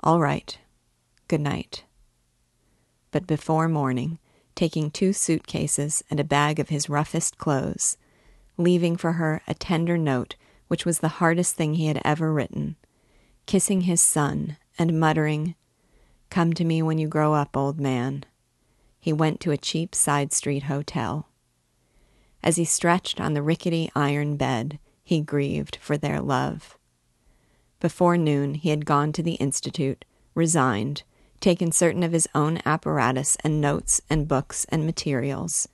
All 0.01 0.21
right. 0.21 0.59
Good 1.27 1.41
night 1.41 1.85
but 3.11 3.27
before 3.27 3.69
morning, 3.69 4.19
taking 4.55 4.91
two 4.91 5.13
suitcases 5.13 6.03
and 6.11 6.21
a 6.21 6.25
bag 6.25 6.59
of 6.59 6.69
his 6.69 6.89
roughest 6.89 7.39
clothes, 7.39 7.97
leaving 8.57 8.97
for 8.97 9.13
her 9.13 9.43
a 9.47 9.55
tender 9.55 9.97
note 9.97 10.35
which 10.67 10.85
was 10.85 10.99
the 10.99 11.09
hardest 11.09 11.55
thing 11.57 11.75
he 11.75 11.87
had 11.87 12.01
ever 12.05 12.33
written, 12.33 12.77
kissing 13.47 13.83
his 13.83 14.01
son 14.01 14.57
and 14.79 15.01
muttering, 15.01 15.55
Come 16.31 16.53
to 16.53 16.65
me 16.65 16.83
when 16.83 16.99
you 16.99 17.09
grow 17.09 17.33
up, 17.33 17.57
old 17.57 17.81
man. 17.81 18.25
He 19.01 19.15
went 19.15 19.41
to 19.41 19.51
a 19.51 19.57
cheap 19.57 19.95
side 19.95 20.31
street 20.35 20.65
hotel. 20.65 21.27
As 22.43 22.57
he 22.57 22.65
stretched 22.65 23.21
on 23.21 23.35
the 23.35 23.43
rickety 23.43 23.91
iron 23.95 24.37
bed, 24.37 24.79
he 25.05 25.21
grieved 25.21 25.77
for 25.81 25.97
their 25.97 26.21
love. 26.21 26.77
Before 27.81 28.17
noon, 28.17 28.55
he 28.55 28.71
had 28.71 28.87
gone 28.87 29.13
to 29.13 29.23
the 29.23 29.35
Institute, 29.35 30.05
resigned, 30.35 31.03
taken 31.41 31.73
certain 31.73 32.03
of 32.03 32.13
his 32.13 32.29
own 32.35 32.61
apparatus 32.65 33.37
and 33.45 33.61
notes 33.61 34.01
and 34.11 34.29
books 34.29 34.67
and 34.69 34.85
materials, 34.85 35.69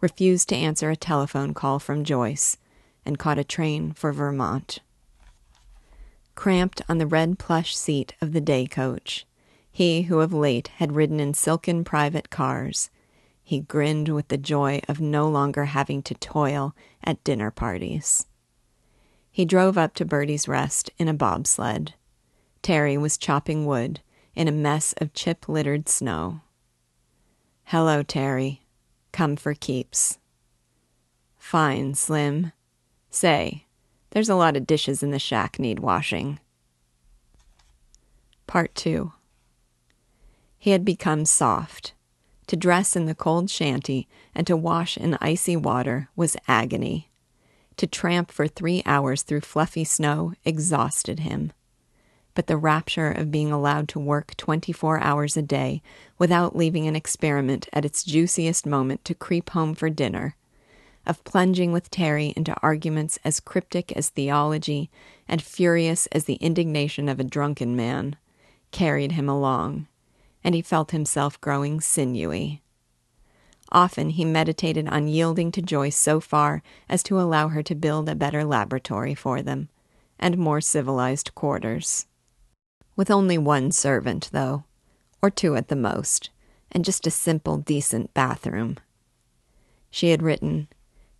refused 0.00 0.48
to 0.48 0.56
answer 0.56 0.90
a 0.90 0.96
telephone 0.96 1.54
call 1.54 1.78
from 1.78 2.04
Joyce, 2.04 2.56
and 3.04 3.18
caught 3.18 3.38
a 3.38 3.44
train 3.44 3.92
for 3.92 4.12
Vermont. 4.12 4.80
Cramped 6.34 6.82
on 6.88 6.98
the 6.98 7.06
red 7.06 7.38
plush 7.38 7.76
seat 7.76 8.14
of 8.20 8.32
the 8.32 8.40
day 8.40 8.66
coach, 8.66 9.26
he 9.70 10.02
who 10.02 10.20
of 10.20 10.32
late 10.32 10.68
had 10.76 10.96
ridden 10.96 11.20
in 11.20 11.34
silken 11.34 11.84
private 11.84 12.30
cars, 12.30 12.90
he 13.42 13.60
grinned 13.60 14.08
with 14.08 14.28
the 14.28 14.38
joy 14.38 14.80
of 14.88 15.00
no 15.00 15.28
longer 15.28 15.66
having 15.66 16.02
to 16.02 16.14
toil 16.14 16.74
at 17.02 17.22
dinner 17.24 17.50
parties. 17.50 18.26
He 19.30 19.44
drove 19.44 19.78
up 19.78 19.94
to 19.94 20.04
Bertie's 20.04 20.46
Rest 20.46 20.90
in 20.98 21.08
a 21.08 21.14
bobsled. 21.14 21.94
Terry 22.62 22.96
was 22.96 23.16
chopping 23.16 23.66
wood 23.66 24.00
in 24.34 24.46
a 24.46 24.52
mess 24.52 24.94
of 24.98 25.14
chip 25.14 25.48
littered 25.48 25.88
snow. 25.88 26.40
Hello, 27.64 28.02
Terry. 28.02 28.62
Come 29.12 29.36
for 29.36 29.54
keeps. 29.54 30.18
Fine, 31.38 31.94
Slim. 31.94 32.52
Say, 33.10 33.66
there's 34.10 34.28
a 34.28 34.34
lot 34.34 34.56
of 34.56 34.66
dishes 34.66 35.02
in 35.02 35.10
the 35.10 35.18
shack 35.18 35.58
need 35.58 35.80
washing. 35.80 36.38
Part 38.46 38.74
2 38.74 39.12
He 40.58 40.70
had 40.70 40.84
become 40.84 41.24
soft. 41.24 41.94
To 42.48 42.56
dress 42.56 42.96
in 42.96 43.06
the 43.06 43.14
cold 43.14 43.50
shanty 43.50 44.08
and 44.34 44.46
to 44.46 44.56
wash 44.56 44.96
in 44.96 45.16
icy 45.20 45.56
water 45.56 46.08
was 46.16 46.36
agony. 46.48 47.10
To 47.76 47.86
tramp 47.86 48.30
for 48.30 48.46
three 48.46 48.82
hours 48.84 49.22
through 49.22 49.40
fluffy 49.40 49.84
snow 49.84 50.34
exhausted 50.44 51.20
him 51.20 51.52
but 52.34 52.46
the 52.46 52.56
rapture 52.56 53.10
of 53.10 53.30
being 53.30 53.52
allowed 53.52 53.88
to 53.88 54.00
work 54.00 54.36
24 54.36 55.00
hours 55.00 55.36
a 55.36 55.42
day 55.42 55.82
without 56.18 56.56
leaving 56.56 56.86
an 56.86 56.96
experiment 56.96 57.68
at 57.72 57.84
its 57.84 58.04
juiciest 58.04 58.66
moment 58.66 59.04
to 59.04 59.14
creep 59.14 59.50
home 59.50 59.74
for 59.74 59.90
dinner, 59.90 60.36
of 61.06 61.22
plunging 61.24 61.72
with 61.72 61.90
Terry 61.90 62.32
into 62.36 62.56
arguments 62.62 63.18
as 63.24 63.40
cryptic 63.40 63.92
as 63.92 64.08
theology 64.08 64.90
and 65.28 65.42
furious 65.42 66.06
as 66.06 66.24
the 66.24 66.34
indignation 66.34 67.08
of 67.08 67.20
a 67.20 67.24
drunken 67.24 67.76
man, 67.76 68.16
carried 68.70 69.12
him 69.12 69.28
along, 69.28 69.86
and 70.44 70.54
he 70.54 70.62
felt 70.62 70.90
himself 70.90 71.40
growing 71.40 71.80
sinewy. 71.80 72.62
Often 73.70 74.10
he 74.10 74.24
meditated 74.24 74.88
on 74.88 75.08
yielding 75.08 75.50
to 75.52 75.62
Joyce 75.62 75.96
so 75.96 76.20
far 76.20 76.62
as 76.88 77.02
to 77.04 77.20
allow 77.20 77.48
her 77.48 77.62
to 77.62 77.74
build 77.74 78.08
a 78.08 78.14
better 78.14 78.44
laboratory 78.44 79.14
for 79.14 79.42
them, 79.42 79.68
and 80.18 80.36
more 80.36 80.60
civilized 80.60 81.34
quarters 81.34 82.06
with 82.96 83.10
only 83.10 83.38
one 83.38 83.72
servant, 83.72 84.28
though, 84.32 84.64
or 85.22 85.30
two 85.30 85.56
at 85.56 85.68
the 85.68 85.76
most, 85.76 86.30
and 86.70 86.84
just 86.84 87.06
a 87.06 87.10
simple, 87.10 87.56
decent 87.56 88.12
bathroom. 88.14 88.76
She 89.90 90.10
had 90.10 90.22
written, 90.22 90.68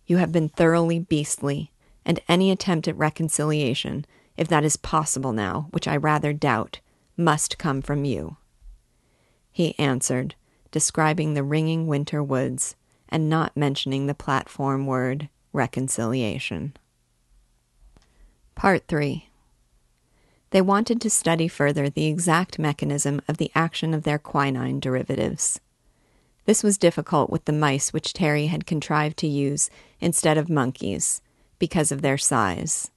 You 0.05 0.17
have 0.17 0.31
been 0.31 0.49
thoroughly 0.49 0.99
beastly, 0.99 1.71
and 2.05 2.19
any 2.27 2.51
attempt 2.51 2.87
at 2.87 2.97
reconciliation, 2.97 4.05
if 4.37 4.47
that 4.47 4.63
is 4.63 4.77
possible 4.77 5.31
now, 5.31 5.67
which 5.71 5.87
I 5.87 5.95
rather 5.95 6.33
doubt, 6.33 6.79
must 7.15 7.57
come 7.57 7.81
from 7.81 8.05
you. 8.05 8.37
He 9.53 9.79
answered, 9.79 10.35
describing 10.71 11.33
the 11.33 11.43
ringing 11.43 11.87
winter 11.87 12.21
woods, 12.21 12.75
and 13.07 13.29
not 13.29 13.55
mentioning 13.55 14.07
the 14.07 14.13
platform 14.13 14.85
word 14.85 15.29
reconciliation. 15.53 16.75
Part 18.55 18.87
3 18.87 19.29
they 20.53 20.61
wanted 20.61 21.01
to 21.01 21.09
study 21.09 21.47
further 21.47 21.89
the 21.89 22.05
exact 22.05 22.59
mechanism 22.59 23.23
of 23.27 23.37
the 23.37 23.49
action 23.55 23.91
of 23.91 24.03
their 24.03 24.19
quinine 24.19 24.79
derivatives. 24.79 25.59
This 26.45 26.61
was 26.61 26.77
difficult 26.77 27.31
with 27.31 27.45
the 27.45 27.51
mice 27.51 27.91
which 27.91 28.13
Terry 28.13 28.45
had 28.45 28.67
contrived 28.67 29.17
to 29.17 29.27
use 29.27 29.71
instead 29.99 30.37
of 30.37 30.51
monkeys, 30.51 31.23
because 31.57 31.91
of 31.91 32.03
their 32.03 32.19
size. 32.19 32.91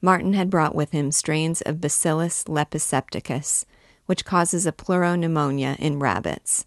Martin 0.00 0.32
had 0.32 0.48
brought 0.48 0.74
with 0.74 0.92
him 0.92 1.12
strains 1.12 1.60
of 1.60 1.78
Bacillus 1.78 2.48
lepisepticus, 2.48 3.66
which 4.12 4.26
causes 4.26 4.66
a 4.66 4.72
pleuropneumonia 4.72 5.74
in 5.78 5.98
rabbits, 5.98 6.66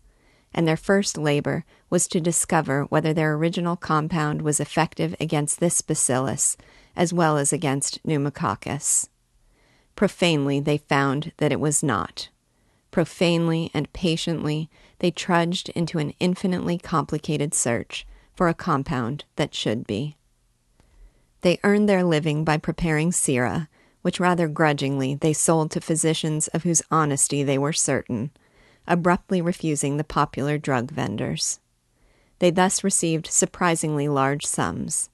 and 0.52 0.68
their 0.68 0.75
first 0.75 1.16
labor 1.16 1.64
was 1.92 2.08
to 2.08 2.20
discover 2.20 2.86
whether 2.86 3.14
their 3.14 3.36
original 3.36 3.75
compound 3.75 4.42
was 4.42 4.60
effective 4.60 5.16
against 5.20 5.60
this 5.60 5.80
bacillus 5.84 6.58
as 6.96 7.14
well 7.14 7.38
as 7.38 7.54
against 7.54 8.04
pneumococcus. 8.04 9.10
Profanely, 9.96 10.60
they 10.60 10.80
found 10.80 11.34
that 11.38 11.52
it 11.52 11.60
was 11.60 11.84
not. 11.84 12.30
Profanely 12.90 13.70
and 13.75 13.94
patiently, 13.94 14.68
they 14.98 15.12
trudged 15.12 15.70
into 15.75 16.00
an 16.00 16.16
infinitely 16.20 16.80
complicated 16.80 17.54
search 17.54 18.08
for 18.34 18.48
a 18.48 18.56
compound 18.56 19.24
that 19.36 19.54
should 19.54 19.86
be. 19.86 20.18
They 21.42 21.60
earned 21.64 21.88
their 21.88 22.04
living 22.04 22.44
by 22.44 22.58
preparing 22.58 23.12
sera, 23.12 23.70
which 24.05 24.19
rather 24.19 24.47
grudgingly 24.47 25.15
they 25.15 25.33
sold 25.33 25.71
to 25.71 25.81
physicians 25.81 26.47
of 26.50 26.62
whose 26.62 26.83
honesty 26.91 27.41
they 27.41 27.57
were 27.57 27.74
certain, 27.74 28.29
abruptly 28.85 29.41
refusing 29.41 29.97
the 29.97 30.03
popular 30.03 30.59
drug 30.59 30.91
vendors. 30.91 31.59
They 32.38 32.51
thus 32.51 32.83
received 32.83 33.25
surprisingly 33.25 34.07
large 34.07 34.45
sums, 34.45 35.09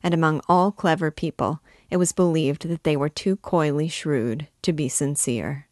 and 0.00 0.14
among 0.14 0.42
all 0.48 0.70
clever 0.70 1.10
people, 1.10 1.60
it 1.90 1.96
was 1.96 2.12
believed 2.12 2.68
that 2.68 2.84
they 2.84 2.96
were 2.96 3.08
too 3.08 3.34
coyly 3.34 3.88
shrewd 3.88 4.46
to 4.62 4.72
be 4.72 4.88
sincere. 4.88 5.66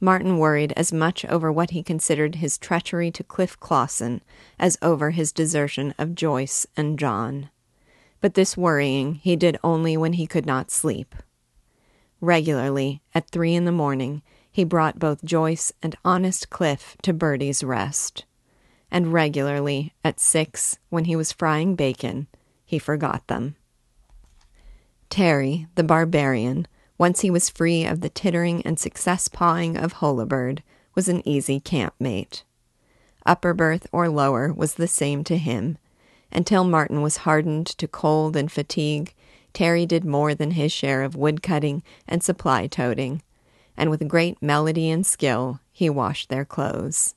Martin 0.00 0.38
worried 0.38 0.72
as 0.76 0.92
much 0.92 1.24
over 1.26 1.52
what 1.52 1.70
he 1.70 1.80
considered 1.80 2.34
his 2.34 2.58
treachery 2.58 3.12
to 3.12 3.22
Cliff 3.22 3.56
Clawson 3.60 4.20
as 4.58 4.78
over 4.82 5.12
his 5.12 5.30
desertion 5.30 5.94
of 5.96 6.16
Joyce 6.16 6.66
and 6.76 6.98
John. 6.98 7.50
But 8.20 8.34
this 8.34 8.56
worrying 8.56 9.14
he 9.14 9.36
did 9.36 9.56
only 9.62 9.96
when 9.96 10.14
he 10.14 10.26
could 10.26 10.44
not 10.44 10.72
sleep. 10.72 11.14
Regularly, 12.20 13.02
at 13.14 13.28
three 13.30 13.54
in 13.54 13.64
the 13.64 13.72
morning, 13.72 14.22
he 14.50 14.64
brought 14.64 14.98
both 14.98 15.24
Joyce 15.24 15.72
and 15.82 15.96
honest 16.04 16.48
Cliff 16.48 16.96
to 17.02 17.12
Bertie's 17.12 17.62
rest. 17.62 18.24
And 18.90 19.12
regularly, 19.12 19.92
at 20.02 20.20
six, 20.20 20.78
when 20.88 21.04
he 21.04 21.16
was 21.16 21.32
frying 21.32 21.74
bacon, 21.74 22.26
he 22.64 22.78
forgot 22.78 23.26
them. 23.26 23.56
Terry, 25.10 25.66
the 25.74 25.84
barbarian, 25.84 26.66
once 26.98 27.20
he 27.20 27.30
was 27.30 27.50
free 27.50 27.84
of 27.84 28.00
the 28.00 28.08
tittering 28.08 28.62
and 28.62 28.78
success 28.78 29.28
pawing 29.28 29.76
of 29.76 29.94
Holabird, 29.94 30.62
was 30.94 31.08
an 31.08 31.26
easy 31.28 31.60
campmate. 31.60 32.44
Upper 33.26 33.52
berth 33.52 33.86
or 33.92 34.08
lower 34.08 34.52
was 34.52 34.74
the 34.74 34.88
same 34.88 35.22
to 35.24 35.36
him. 35.36 35.78
Until 36.32 36.64
Martin 36.64 37.02
was 37.02 37.18
hardened 37.18 37.66
to 37.66 37.86
cold 37.86 38.36
and 38.36 38.50
fatigue, 38.50 39.14
Terry 39.56 39.86
did 39.86 40.04
more 40.04 40.34
than 40.34 40.50
his 40.50 40.70
share 40.70 41.02
of 41.02 41.16
woodcutting 41.16 41.82
and 42.06 42.22
supply 42.22 42.66
toting, 42.66 43.22
and 43.74 43.88
with 43.88 44.06
great 44.06 44.42
melody 44.42 44.90
and 44.90 45.06
skill 45.06 45.60
he 45.72 45.88
washed 45.88 46.28
their 46.28 46.44
clothes. 46.44 47.14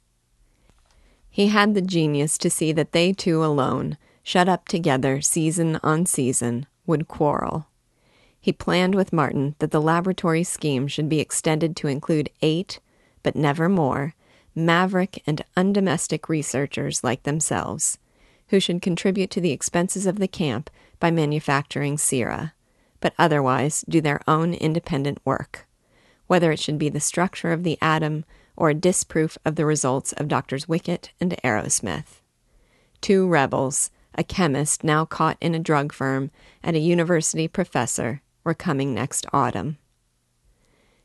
He 1.30 1.48
had 1.48 1.74
the 1.74 1.82
genius 1.82 2.38
to 2.38 2.50
see 2.50 2.72
that 2.72 2.94
they 2.94 3.12
two 3.12 3.44
alone, 3.44 3.98
shut 4.24 4.48
up 4.48 4.70
together 4.70 5.20
season 5.20 5.82
on 5.84 6.06
season, 6.06 6.66
would 6.86 7.10
quarrel. 7.10 7.68
He 8.40 8.54
planned 8.54 8.96
with 8.96 9.12
Martin 9.12 9.56
that 9.60 9.72
the 9.72 9.82
laboratory 9.82 10.46
scheme 10.46 10.88
should 10.88 11.10
be 11.10 11.20
extended 11.20 11.76
to 11.76 11.90
include 11.90 12.30
eight, 12.42 12.80
but 13.22 13.36
never 13.36 13.68
more, 13.68 14.16
maverick 14.56 15.22
and 15.28 15.44
undomestic 15.58 16.30
researchers 16.30 17.04
like 17.04 17.24
themselves, 17.24 17.98
who 18.50 18.60
should 18.60 18.82
contribute 18.82 19.30
to 19.32 19.42
the 19.42 19.52
expenses 19.52 20.06
of 20.06 20.20
the 20.20 20.28
camp 20.28 20.70
by 21.00 21.12
manufacturing 21.12 21.98
sera, 21.98 22.54
but 23.00 23.14
otherwise 23.18 23.84
do 23.88 24.02
their 24.02 24.22
own 24.28 24.54
independent 24.54 25.20
work, 25.24 25.68
whether 26.28 26.52
it 26.52 26.60
should 26.60 26.78
be 26.78 26.90
the 26.90 27.00
structure 27.00 27.52
of 27.52 27.64
the 27.64 27.78
atom 27.82 28.26
or 28.56 28.70
a 28.70 28.76
disproof 28.76 29.38
of 29.46 29.56
the 29.56 29.66
results 29.66 30.12
of 30.14 30.28
Doctors 30.28 30.66
Wickett 30.66 31.10
and 31.20 31.36
Arrowsmith. 31.44 32.22
Two 33.02 33.28
rebels, 33.28 33.90
a 34.16 34.24
chemist 34.24 34.84
now 34.84 35.06
caught 35.06 35.38
in 35.40 35.56
a 35.56 35.60
drug 35.60 35.94
firm, 35.94 36.30
and 36.62 36.76
a 36.76 36.80
university 36.80 37.48
professor, 37.48 38.22
were 38.44 38.54
coming 38.54 38.94
next 38.94 39.26
autumn. 39.32 39.78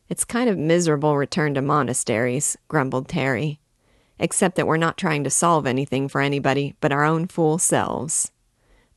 It's 0.08 0.24
kind 0.24 0.50
of 0.50 0.58
miserable 0.58 1.16
return 1.16 1.54
to 1.54 1.62
monasteries, 1.62 2.56
grumbled 2.68 3.08
Terry, 3.08 3.60
except 4.18 4.56
that 4.56 4.66
we're 4.66 4.76
not 4.76 4.96
trying 4.96 5.24
to 5.24 5.30
solve 5.30 5.66
anything 5.66 6.08
for 6.08 6.20
anybody 6.20 6.74
but 6.80 6.92
our 6.92 7.04
own 7.04 7.26
fool 7.26 7.58
selves. 7.58 8.30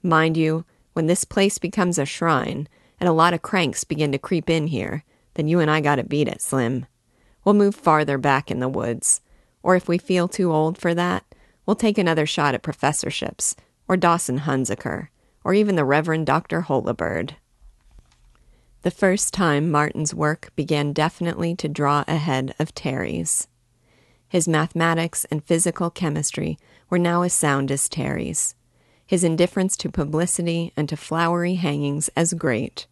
Mind 0.04 0.38
you, 0.38 0.66
when 0.94 1.08
this 1.08 1.26
place 1.26 1.58
becomes 1.58 1.98
a 1.98 2.06
shrine, 2.06 2.68
and 3.00 3.08
a 3.08 3.14
lot 3.14 3.34
of 3.34 3.42
cranks 3.42 3.84
begin 3.84 4.12
to 4.12 4.18
creep 4.18 4.50
in 4.50 4.68
here, 4.68 5.04
then 5.36 5.48
you 5.48 5.60
and 5.60 5.70
I 5.70 5.82
gotta 5.82 6.04
beat 6.04 6.28
it, 6.28 6.42
Slim. 6.42 6.86
We'll 7.44 7.56
move 7.56 7.76
farther 7.76 8.18
back 8.18 8.50
in 8.50 8.60
the 8.60 8.70
woods, 8.70 9.22
or 9.62 9.76
if 9.76 9.88
we 9.88 9.98
feel 9.98 10.28
too 10.28 10.52
old 10.52 10.78
for 10.78 10.94
that, 10.94 11.24
we'll 11.66 11.76
take 11.76 11.98
another 11.98 12.26
shot 12.26 12.56
at 12.56 12.64
professorships, 12.64 13.56
or 13.88 13.98
Dawson 13.98 14.40
Hunziker, 14.40 15.10
or 15.44 15.54
even 15.54 15.76
the 15.76 15.86
Reverend 15.86 16.26
Dr. 16.26 16.62
Holabird. 16.62 17.36
The 18.82 18.92
first 18.92 19.34
time 19.34 19.72
Martin's 19.72 20.14
work 20.14 20.52
began 20.56 20.94
definitely 20.94 21.56
to 21.56 21.68
draw 21.68 22.04
ahead 22.08 22.54
of 22.60 22.74
Terry's. 22.74 23.48
His 24.30 24.48
mathematics 24.48 25.26
and 25.32 25.44
physical 25.44 25.90
chemistry 25.90 26.58
were 26.90 27.00
now 27.00 27.22
as 27.22 27.34
sound 27.34 27.72
as 27.72 27.88
Terry's, 27.88 28.56
his 29.06 29.24
indifference 29.24 29.78
to 29.78 29.90
publicity 29.90 30.74
and 30.76 30.90
to 30.90 30.98
flowery 30.98 31.56
hangings 31.56 32.10
as 32.16 32.34
great, 32.34 32.88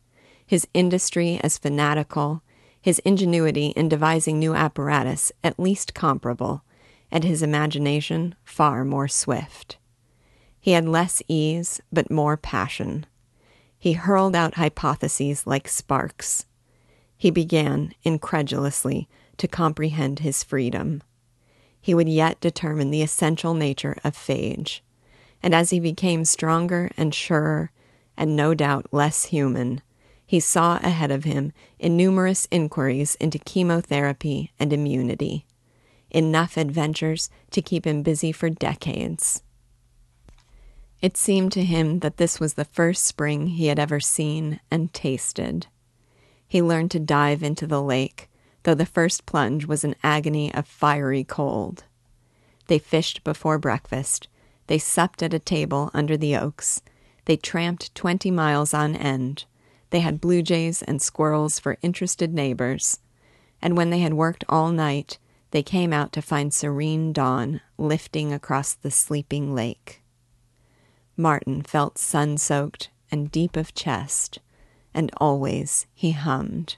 his 0.45 0.67
industry 0.73 1.39
as 1.43 1.57
fanatical, 1.57 2.41
his 2.81 2.99
ingenuity 2.99 3.67
in 3.69 3.89
devising 3.89 4.39
new 4.39 4.53
apparatus 4.53 5.31
at 5.43 5.59
least 5.59 5.93
comparable, 5.93 6.63
and 7.11 7.23
his 7.23 7.43
imagination 7.43 8.35
far 8.43 8.85
more 8.85 9.07
swift. 9.07 9.77
He 10.61 10.71
had 10.71 10.87
less 10.87 11.21
ease, 11.27 11.81
but 11.91 12.09
more 12.09 12.37
passion. 12.37 13.05
He 13.77 13.93
hurled 13.93 14.35
out 14.35 14.55
hypotheses 14.55 15.45
like 15.45 15.67
sparks. 15.67 16.45
He 17.17 17.29
began, 17.29 17.93
incredulously, 18.03 19.09
to 19.37 19.47
comprehend 19.47 20.19
his 20.19 20.43
freedom. 20.43 21.03
He 21.85 21.93
would 21.93 22.09
yet 22.09 22.41
determine 22.41 22.89
the 22.89 23.03
essential 23.03 23.53
nature 23.53 23.97
of 24.03 24.17
phage 24.17 24.81
and 25.45 25.53
as 25.53 25.69
he 25.69 25.79
became 25.79 26.25
stronger 26.25 26.89
and 26.97 27.13
surer, 27.13 27.69
and 28.17 28.35
no 28.35 28.55
doubt 28.55 28.87
less 28.91 29.25
human, 29.25 29.79
he 30.25 30.39
saw 30.39 30.77
ahead 30.77 31.11
of 31.11 31.23
him 31.23 31.53
innumerous 31.77 32.47
inquiries 32.49 33.13
into 33.19 33.37
chemotherapy 33.37 34.51
and 34.57 34.73
immunity, 34.73 35.45
enough 36.09 36.57
adventures 36.57 37.29
to 37.51 37.61
keep 37.61 37.85
him 37.85 38.01
busy 38.01 38.31
for 38.31 38.49
decades. 38.49 39.43
It 40.99 41.15
seemed 41.15 41.51
to 41.51 41.63
him 41.63 41.99
that 41.99 42.17
this 42.17 42.39
was 42.39 42.55
the 42.55 42.65
first 42.65 43.05
spring 43.05 43.45
he 43.45 43.67
had 43.67 43.77
ever 43.77 43.99
seen 43.99 44.59
and 44.71 44.91
tasted. 44.93 45.67
He 46.47 46.59
learned 46.59 46.89
to 46.89 46.99
dive 46.99 47.43
into 47.43 47.67
the 47.67 47.83
lake, 47.83 48.31
though 48.65 48.75
the 48.75 48.85
first 48.85 49.25
plunge 49.25 49.65
was 49.65 49.83
an 49.83 49.95
agony 50.03 50.53
of 50.53 50.67
fiery 50.67 51.23
cold. 51.23 51.85
They 52.67 52.79
fished 52.79 53.23
before 53.23 53.57
breakfast, 53.57 54.27
they 54.67 54.79
supped 54.79 55.21
at 55.21 55.33
a 55.33 55.39
table 55.39 55.91
under 55.93 56.17
the 56.17 56.35
oaks. 56.35 56.81
They 57.25 57.37
tramped 57.37 57.93
twenty 57.93 58.31
miles 58.31 58.73
on 58.73 58.95
end. 58.95 59.45
They 59.91 59.99
had 59.99 60.19
blue 60.19 60.41
jays 60.41 60.81
and 60.81 61.01
squirrels 61.01 61.59
for 61.59 61.77
interested 61.81 62.33
neighbors. 62.33 62.99
And 63.61 63.77
when 63.77 63.91
they 63.91 63.99
had 63.99 64.15
worked 64.15 64.43
all 64.49 64.71
night, 64.71 65.19
they 65.51 65.63
came 65.63 65.93
out 65.93 66.11
to 66.13 66.21
find 66.21 66.53
serene 66.53 67.13
dawn 67.13 67.61
lifting 67.77 68.33
across 68.33 68.73
the 68.73 68.91
sleeping 68.91 69.53
lake. 69.53 70.01
Martin 71.15 71.61
felt 71.61 71.97
sun 71.97 72.37
soaked 72.37 72.89
and 73.11 73.31
deep 73.31 73.55
of 73.55 73.73
chest, 73.73 74.39
and 74.93 75.11
always 75.17 75.85
he 75.93 76.11
hummed. 76.11 76.77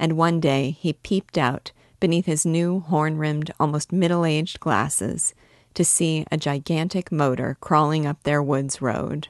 And 0.00 0.16
one 0.16 0.40
day 0.40 0.70
he 0.70 0.94
peeped 0.94 1.36
out 1.36 1.72
beneath 2.00 2.24
his 2.24 2.46
new 2.46 2.80
horn 2.80 3.18
rimmed, 3.18 3.50
almost 3.60 3.92
middle 3.92 4.24
aged 4.24 4.58
glasses 4.58 5.34
to 5.74 5.84
see 5.84 6.24
a 6.32 6.38
gigantic 6.38 7.12
motor 7.12 7.58
crawling 7.60 8.06
up 8.06 8.22
their 8.22 8.42
woods 8.42 8.80
road. 8.80 9.28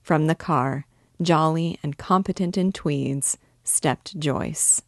From 0.00 0.28
the 0.28 0.36
car, 0.36 0.86
jolly 1.20 1.80
and 1.82 1.98
competent 1.98 2.56
in 2.56 2.70
tweeds, 2.72 3.38
stepped 3.64 4.18
Joyce. 4.20 4.82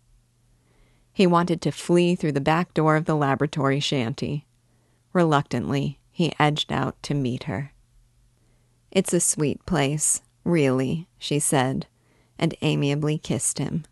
He 1.13 1.27
wanted 1.27 1.61
to 1.63 1.73
flee 1.73 2.15
through 2.15 2.33
the 2.33 2.41
back 2.41 2.73
door 2.73 2.95
of 2.95 3.07
the 3.07 3.17
laboratory 3.17 3.81
shanty. 3.81 4.47
Reluctantly, 5.13 5.99
he 6.13 6.33
edged 6.39 6.73
out 6.73 7.03
to 7.03 7.15
meet 7.15 7.43
her. 7.45 7.73
It's 8.93 9.13
a 9.13 9.19
sweet 9.19 9.67
place, 9.67 10.23
really, 10.45 11.09
she 11.19 11.41
said, 11.41 11.89
and 12.39 12.55
amiably 12.63 13.19
kissed 13.19 13.59
him. 13.59 13.85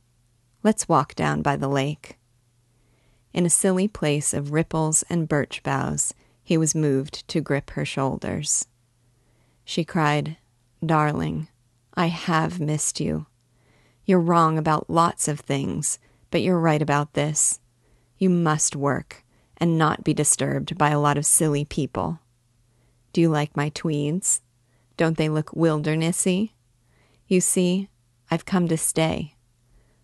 Let's 0.62 0.88
walk 0.88 1.14
down 1.14 1.42
by 1.42 1.57
the 1.57 1.68
lake. 1.68 2.18
In 3.33 3.47
a 3.47 3.51
silly 3.51 3.87
place 3.87 4.35
of 4.35 4.53
ripples 4.53 5.05
and 5.09 5.29
birch 5.29 5.62
boughs, 5.62 6.14
he 6.42 6.57
was 6.57 6.75
moved 6.75 7.27
to 7.29 7.40
grip 7.40 7.71
her 7.71 7.85
shoulders. 7.85 8.66
She 9.64 9.85
cried, 9.85 10.37
Darling, 10.85 11.49
I 11.94 12.07
have 12.07 12.59
missed 12.59 13.01
you. 13.01 13.27
You're 14.05 14.18
wrong 14.18 14.59
about 14.59 14.88
lots 14.88 15.29
of 15.29 15.40
things, 15.40 15.99
but 16.31 16.42
you're 16.42 16.59
right 16.59 16.83
about 16.83 17.12
this. 17.12 17.61
You 18.16 18.31
must 18.31 18.75
work 18.75 19.25
and 19.59 19.79
not 19.79 20.05
be 20.05 20.14
disturbed 20.14 20.79
by 20.79 20.90
a 20.90 21.01
lot 21.01 21.18
of 21.18 21.27
silly 21.27 21.64
people. 21.64 22.21
Do 23.12 23.21
you 23.21 23.29
like 23.29 23.57
my 23.57 23.68
tweeds? 23.68 24.40
Don't 24.97 25.16
they 25.16 25.29
look 25.29 25.51
wildernessy? 25.51 26.53
You 27.27 27.40
see, 27.40 27.88
I've 28.31 28.44
come 28.44 28.68
to 28.68 28.77
stay. 28.77 29.35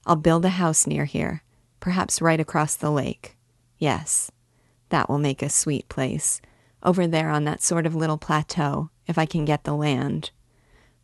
I'll 0.06 0.16
build 0.16 0.44
a 0.44 0.50
house 0.50 0.86
near 0.86 1.04
here, 1.04 1.42
perhaps 1.80 2.22
right 2.22 2.40
across 2.40 2.74
the 2.76 2.90
lake. 2.90 3.36
Yes, 3.78 4.30
That 4.90 5.08
will 5.08 5.18
make 5.18 5.42
a 5.42 5.48
sweet 5.48 5.88
place, 5.88 6.40
over 6.82 7.06
there 7.06 7.30
on 7.30 7.44
that 7.44 7.62
sort 7.62 7.86
of 7.86 7.94
little 7.94 8.18
plateau, 8.18 8.90
if 9.06 9.18
I 9.18 9.26
can 9.26 9.44
get 9.44 9.64
the 9.64 9.74
land. 9.74 10.30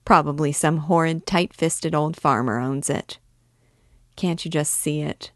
Probably 0.05 0.53
some 0.53 0.79
horrid, 0.79 1.27
tight 1.27 1.55
fisted 1.55 1.95
old 1.95 2.17
farmer 2.17 2.59
owns 2.59 2.91
it. 2.91 3.19
Can't 4.17 4.45
you 4.45 4.51
just 4.51 4.75
see 4.75 5.01
it? 5.01 5.33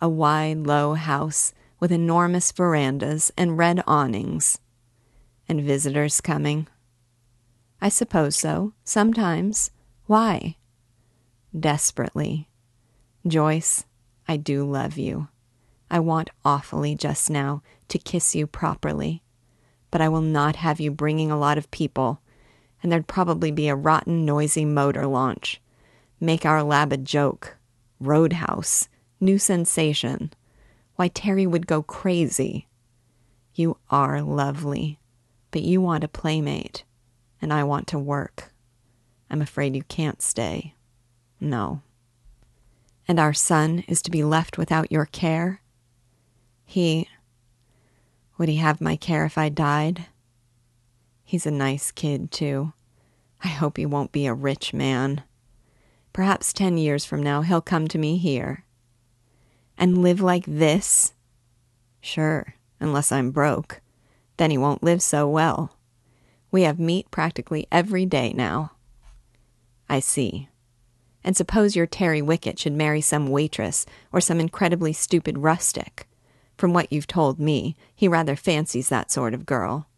A 0.00 0.08
wide, 0.08 0.66
low 0.66 0.94
house 0.94 1.52
with 1.78 1.92
enormous 1.92 2.50
verandas 2.52 3.30
and 3.36 3.58
red 3.58 3.82
awnings. 3.86 4.58
And 5.48 5.60
visitors 5.60 6.20
coming. 6.20 6.68
I 7.80 7.88
suppose 7.88 8.36
so, 8.36 8.72
sometimes. 8.84 9.70
Why? 10.06 10.56
Desperately. 11.58 12.48
Joyce, 13.26 13.84
I 14.26 14.36
do 14.36 14.64
love 14.64 14.98
you. 14.98 15.28
I 15.90 16.00
want 16.00 16.30
awfully 16.44 16.94
just 16.94 17.30
now 17.30 17.62
to 17.88 17.98
kiss 17.98 18.34
you 18.34 18.46
properly, 18.46 19.22
but 19.90 20.00
I 20.00 20.08
will 20.08 20.22
not 20.22 20.56
have 20.56 20.80
you 20.80 20.90
bringing 20.90 21.30
a 21.30 21.38
lot 21.38 21.58
of 21.58 21.70
people 21.70 22.22
and 22.82 22.90
there'd 22.90 23.06
probably 23.06 23.50
be 23.50 23.68
a 23.68 23.76
rotten, 23.76 24.24
noisy 24.24 24.64
motor 24.64 25.06
launch. 25.06 25.60
Make 26.20 26.44
our 26.44 26.62
lab 26.62 26.92
a 26.92 26.96
joke. 26.96 27.56
Roadhouse. 28.00 28.88
New 29.20 29.38
sensation. 29.38 30.32
Why, 30.96 31.08
Terry 31.08 31.46
would 31.46 31.66
go 31.66 31.82
crazy. 31.82 32.66
You 33.54 33.76
are 33.90 34.20
lovely, 34.20 34.98
but 35.50 35.62
you 35.62 35.80
want 35.80 36.04
a 36.04 36.08
playmate, 36.08 36.84
and 37.40 37.52
I 37.52 37.64
want 37.64 37.86
to 37.88 37.98
work. 37.98 38.52
I'm 39.30 39.42
afraid 39.42 39.76
you 39.76 39.82
can't 39.84 40.20
stay. 40.20 40.74
No. 41.40 41.82
And 43.08 43.18
our 43.18 43.32
son 43.32 43.84
is 43.88 44.00
to 44.02 44.10
be 44.10 44.22
left 44.22 44.56
without 44.58 44.92
your 44.92 45.06
care? 45.06 45.60
He. 46.64 47.08
Would 48.38 48.48
he 48.48 48.56
have 48.56 48.80
my 48.80 48.96
care 48.96 49.24
if 49.24 49.36
I 49.36 49.48
died? 49.48 50.06
He's 51.24 51.46
a 51.46 51.50
nice 51.50 51.90
kid, 51.90 52.30
too. 52.30 52.72
I 53.42 53.48
hope 53.48 53.76
he 53.76 53.86
won't 53.86 54.12
be 54.12 54.26
a 54.26 54.34
rich 54.34 54.72
man. 54.72 55.22
Perhaps 56.12 56.52
ten 56.52 56.76
years 56.76 57.04
from 57.04 57.22
now 57.22 57.42
he'll 57.42 57.60
come 57.60 57.88
to 57.88 57.98
me 57.98 58.18
here. 58.18 58.64
And 59.76 60.02
live 60.02 60.20
like 60.20 60.44
this? 60.46 61.14
Sure, 62.00 62.54
unless 62.80 63.10
I'm 63.10 63.30
broke. 63.30 63.80
Then 64.36 64.50
he 64.50 64.58
won't 64.58 64.82
live 64.82 65.02
so 65.02 65.28
well. 65.28 65.78
We 66.50 66.62
have 66.62 66.78
meat 66.78 67.10
practically 67.10 67.66
every 67.72 68.04
day 68.06 68.32
now. 68.34 68.72
I 69.88 70.00
see. 70.00 70.48
And 71.24 71.36
suppose 71.36 71.76
your 71.76 71.86
Terry 71.86 72.20
Wickett 72.20 72.58
should 72.58 72.72
marry 72.72 73.00
some 73.00 73.28
waitress 73.28 73.86
or 74.12 74.20
some 74.20 74.40
incredibly 74.40 74.92
stupid 74.92 75.38
rustic. 75.38 76.06
From 76.56 76.72
what 76.72 76.92
you've 76.92 77.06
told 77.06 77.38
me, 77.38 77.76
he 77.94 78.08
rather 78.08 78.36
fancies 78.36 78.88
that 78.88 79.10
sort 79.10 79.34
of 79.34 79.46
girl. 79.46 79.88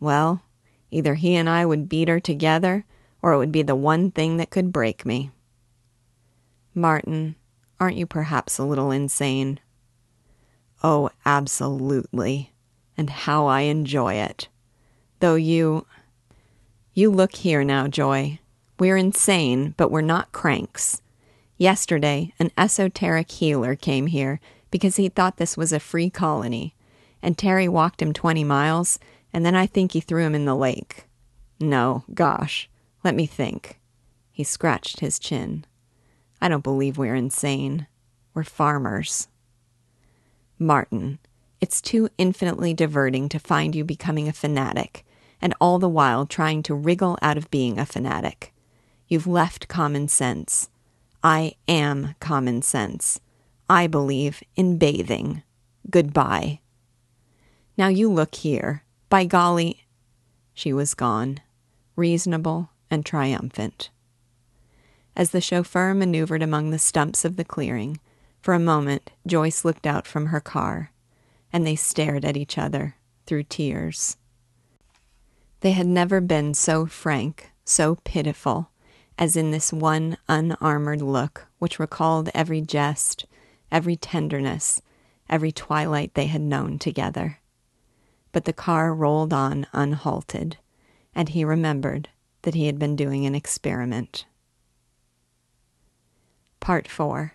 Well, 0.00 0.42
either 0.90 1.14
he 1.14 1.34
and 1.34 1.48
I 1.48 1.64
would 1.64 1.88
beat 1.88 2.08
her 2.08 2.20
together, 2.20 2.84
or 3.22 3.32
it 3.32 3.38
would 3.38 3.52
be 3.52 3.62
the 3.62 3.74
one 3.74 4.10
thing 4.10 4.36
that 4.36 4.50
could 4.50 4.72
break 4.72 5.06
me. 5.06 5.30
Martin, 6.74 7.36
aren't 7.80 7.96
you 7.96 8.06
perhaps 8.06 8.58
a 8.58 8.64
little 8.64 8.90
insane? 8.90 9.60
Oh, 10.82 11.10
absolutely. 11.24 12.52
And 12.96 13.10
how 13.10 13.46
I 13.46 13.62
enjoy 13.62 14.14
it. 14.14 14.48
Though 15.20 15.34
you. 15.34 15.86
You 16.92 17.10
look 17.10 17.34
here 17.34 17.64
now, 17.64 17.88
Joy. 17.88 18.38
We're 18.78 18.96
insane, 18.96 19.74
but 19.76 19.90
we're 19.90 20.00
not 20.02 20.32
cranks. 20.32 21.00
Yesterday, 21.56 22.32
an 22.38 22.50
esoteric 22.58 23.30
healer 23.30 23.74
came 23.74 24.08
here 24.08 24.40
because 24.70 24.96
he 24.96 25.08
thought 25.08 25.38
this 25.38 25.56
was 25.56 25.72
a 25.72 25.80
free 25.80 26.10
colony, 26.10 26.74
and 27.22 27.38
Terry 27.38 27.68
walked 27.68 28.02
him 28.02 28.12
20 28.12 28.44
miles 28.44 28.98
and 29.36 29.44
then 29.44 29.54
I 29.54 29.66
think 29.66 29.92
he 29.92 30.00
threw 30.00 30.24
him 30.24 30.34
in 30.34 30.46
the 30.46 30.56
lake. 30.56 31.04
No, 31.60 32.04
gosh, 32.14 32.70
let 33.04 33.14
me 33.14 33.26
think. 33.26 33.78
He 34.32 34.44
scratched 34.44 35.00
his 35.00 35.18
chin. 35.18 35.66
I 36.40 36.48
don't 36.48 36.64
believe 36.64 36.96
we're 36.96 37.14
insane. 37.14 37.86
We're 38.32 38.44
farmers. 38.44 39.28
Martin, 40.58 41.18
it's 41.60 41.82
too 41.82 42.08
infinitely 42.16 42.72
diverting 42.72 43.28
to 43.28 43.38
find 43.38 43.74
you 43.74 43.84
becoming 43.84 44.26
a 44.26 44.32
fanatic, 44.32 45.04
and 45.38 45.52
all 45.60 45.78
the 45.78 45.86
while 45.86 46.24
trying 46.24 46.62
to 46.62 46.74
wriggle 46.74 47.18
out 47.20 47.36
of 47.36 47.50
being 47.50 47.78
a 47.78 47.84
fanatic. 47.84 48.54
You've 49.08 49.26
left 49.26 49.68
common 49.68 50.08
sense. 50.08 50.68
I 51.22 51.54
am 51.68 52.14
common 52.20 52.62
sense. 52.62 53.20
I 53.68 53.86
believe 53.86 54.42
in 54.56 54.78
bathing. 54.78 55.42
Goodbye. 55.90 56.60
Now 57.76 57.88
you 57.88 58.10
look 58.10 58.36
here. 58.36 58.84
By 59.08 59.24
golly, 59.24 59.86
she 60.54 60.72
was 60.72 60.94
gone, 60.94 61.40
reasonable 61.94 62.70
and 62.90 63.04
triumphant. 63.04 63.90
As 65.14 65.30
the 65.30 65.40
chauffeur 65.40 65.94
maneuvered 65.94 66.42
among 66.42 66.70
the 66.70 66.78
stumps 66.78 67.24
of 67.24 67.36
the 67.36 67.44
clearing, 67.44 68.00
for 68.42 68.54
a 68.54 68.58
moment 68.60 69.10
Joyce 69.26 69.64
looked 69.64 69.86
out 69.86 70.06
from 70.06 70.26
her 70.26 70.40
car, 70.40 70.92
and 71.52 71.66
they 71.66 71.76
stared 71.76 72.24
at 72.24 72.36
each 72.36 72.58
other 72.58 72.96
through 73.26 73.44
tears. 73.44 74.16
They 75.60 75.72
had 75.72 75.86
never 75.86 76.20
been 76.20 76.54
so 76.54 76.86
frank, 76.86 77.50
so 77.64 77.96
pitiful, 78.04 78.70
as 79.18 79.36
in 79.36 79.50
this 79.50 79.72
one 79.72 80.16
unarmored 80.28 81.02
look 81.02 81.46
which 81.58 81.78
recalled 81.78 82.30
every 82.34 82.60
jest, 82.60 83.26
every 83.70 83.96
tenderness, 83.96 84.82
every 85.28 85.52
twilight 85.52 86.14
they 86.14 86.26
had 86.26 86.42
known 86.42 86.78
together 86.78 87.38
but 88.36 88.44
the 88.44 88.52
car 88.52 88.92
rolled 88.92 89.32
on 89.32 89.66
unhalted, 89.72 90.58
and 91.14 91.30
he 91.30 91.42
remembered 91.42 92.10
that 92.42 92.54
he 92.54 92.66
had 92.66 92.78
been 92.78 92.94
doing 92.94 93.24
an 93.24 93.34
experiment. 93.34 94.26
Part 96.60 96.86
4 96.86 97.32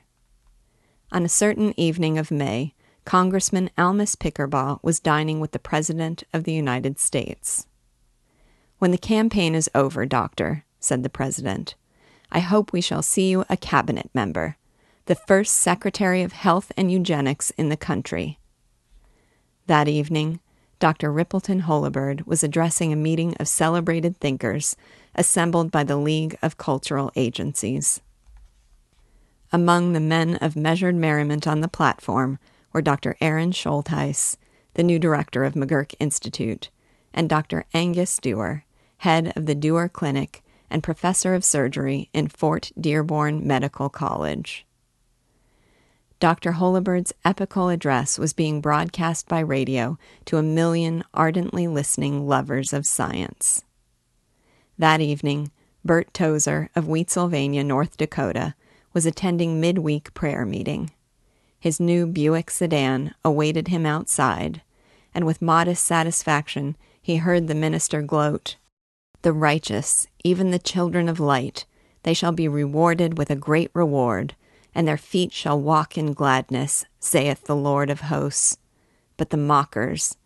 On 1.12 1.26
a 1.26 1.28
certain 1.28 1.74
evening 1.76 2.20
of 2.20 2.30
May, 2.30 2.76
Congressman 3.04 3.72
Almus 3.80 4.15
Pickerbaugh 4.15 4.78
was 4.84 5.00
dining 5.00 5.39
with 5.39 5.54
the 5.54 5.58
President 5.58 6.24
of 6.36 6.44
the 6.44 6.54
United 6.54 7.00
States. 7.00 7.65
When 8.78 8.91
the 8.91 9.00
campaign 9.00 9.56
is 9.56 9.72
over, 9.74 10.06
Doctor, 10.06 10.65
said 10.82 11.04
the 11.04 11.10
President, 11.10 11.76
I 12.32 12.39
hope 12.39 12.74
we 12.74 12.82
shall 12.82 13.02
see 13.02 13.30
you 13.30 13.46
a 13.50 13.56
cabinet 13.56 14.10
member, 14.13 14.58
the 15.06 15.15
first 15.15 15.56
Secretary 15.56 16.22
of 16.22 16.34
Health 16.34 16.72
and 16.76 16.91
Eugenics 16.91 17.52
in 17.52 17.70
the 17.70 17.78
country. 17.78 18.39
That 19.67 19.88
evening, 19.88 20.41
Dr. 20.80 21.12
Rippleton 21.12 21.62
Holabird 21.62 22.26
was 22.26 22.44
addressing 22.44 22.91
a 22.91 22.96
meeting 22.98 23.36
of 23.39 23.48
celebrated 23.48 24.17
thinkers 24.17 24.76
assembled 25.13 25.72
by 25.72 25.84
the 25.84 25.98
League 25.98 26.38
of 26.41 26.58
Cultural 26.58 27.12
Agencies. 27.15 28.02
Among 29.52 29.94
the 29.94 30.00
men 30.00 30.38
of 30.38 30.56
measured 30.56 30.96
merriment 30.96 31.46
on 31.46 31.62
the 31.62 31.67
platform 31.67 32.39
were 32.74 32.82
Dr. 32.82 33.15
Aaron 33.22 33.52
Schultheis, 33.52 34.38
the 34.74 34.84
new 34.84 34.98
director 34.98 35.44
of 35.44 35.54
McGurk 35.54 35.94
Institute, 36.00 36.70
and 37.13 37.30
Dr. 37.30 37.65
Angus 37.74 38.17
Duer, 38.17 38.63
head 39.00 39.34
of 39.36 39.46
the 39.46 39.56
Duer 39.56 39.89
Clinic 39.89 40.41
and 40.72 40.82
professor 40.82 41.36
of 41.36 41.44
surgery 41.44 42.10
in 42.14 42.28
Fort 42.28 42.72
Dearborn 42.80 43.46
Medical 43.46 43.90
College. 43.90 44.66
Dr. 46.20 46.54
Holabird's 46.54 47.14
epical 47.26 47.70
address 47.70 48.18
was 48.18 48.32
being 48.32 48.62
broadcast 48.62 49.28
by 49.28 49.40
radio 49.40 49.98
to 50.26 50.38
a 50.38 50.44
million 50.44 51.04
ardently 51.14 51.68
listening 51.68 52.28
lovers 52.28 52.74
of 52.74 52.86
science. 52.86 53.64
That 54.78 55.02
evening, 55.02 55.52
Bert 55.84 56.14
Tozer 56.14 56.70
of 56.76 56.88
Wheatsylvania, 56.88 57.64
North 57.64 57.98
Dakota, 57.98 58.54
was 58.94 59.06
attending 59.06 59.60
midweek 59.60 60.14
prayer 60.14 60.46
meeting. 60.46 60.92
His 61.60 61.80
new 61.80 62.06
Buick 62.06 62.52
sedan 62.52 63.16
awaited 63.26 63.68
him 63.68 63.86
outside, 63.86 64.62
and 65.14 65.26
with 65.26 65.42
modest 65.42 65.84
satisfaction 65.84 66.78
he 67.02 67.18
heard 67.18 67.48
the 67.48 67.56
minister 67.56 68.02
gloat 68.02 68.58
The 69.22 69.34
righteous, 69.34 70.08
even 70.24 70.52
the 70.52 70.60
children 70.60 71.08
of 71.08 71.20
light, 71.20 71.66
they 72.04 72.14
shall 72.14 72.32
be 72.32 72.48
rewarded 72.48 73.18
with 73.18 73.30
a 73.30 73.36
great 73.36 73.70
reward 73.74 74.36
and 74.74 74.88
their 74.88 74.98
feet 74.98 75.32
shall 75.32 75.60
walk 75.60 75.98
in 75.98 76.14
gladness, 76.14 76.86
saith 77.00 77.44
the 77.44 77.56
Lord 77.56 77.90
of 77.90 78.02
hosts. 78.02 78.58
But 79.18 79.30
the 79.30 79.38
mockers, 79.38 80.18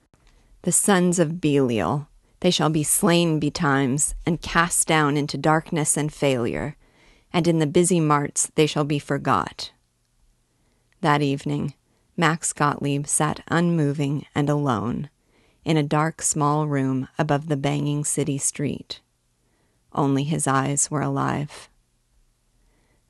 the 0.62 0.72
sons 0.72 1.20
of 1.20 1.42
Belial, 1.42 2.08
they 2.42 2.52
shall 2.52 2.70
be 2.70 2.84
slain 2.84 3.40
betimes, 3.40 4.14
and 4.26 4.42
cast 4.42 4.88
down 4.88 5.18
into 5.18 5.38
darkness 5.38 5.98
and 5.98 6.14
failure, 6.14 6.76
and 7.34 7.48
in 7.48 7.60
the 7.60 7.68
busy 7.68 8.00
marts 8.00 8.52
they 8.56 8.68
shall 8.68 8.84
be 8.84 9.00
forgot. 9.00 9.72
That 11.02 11.22
evening, 11.22 11.74
Max 12.16 12.54
Gottlieb 12.54 13.08
sat 13.08 13.42
unmoving 13.48 14.26
and 14.36 14.50
alone 14.50 15.10
in 15.66 15.76
a 15.76 15.84
dark 15.84 16.22
small 16.22 16.68
room 16.68 17.08
above 17.18 17.48
the 17.48 17.58
banging 17.58 18.06
city 18.06 18.38
street. 18.38 19.02
Only 19.92 20.24
his 20.24 20.48
eyes 20.48 20.92
were 20.92 21.02
alive. 21.02 21.68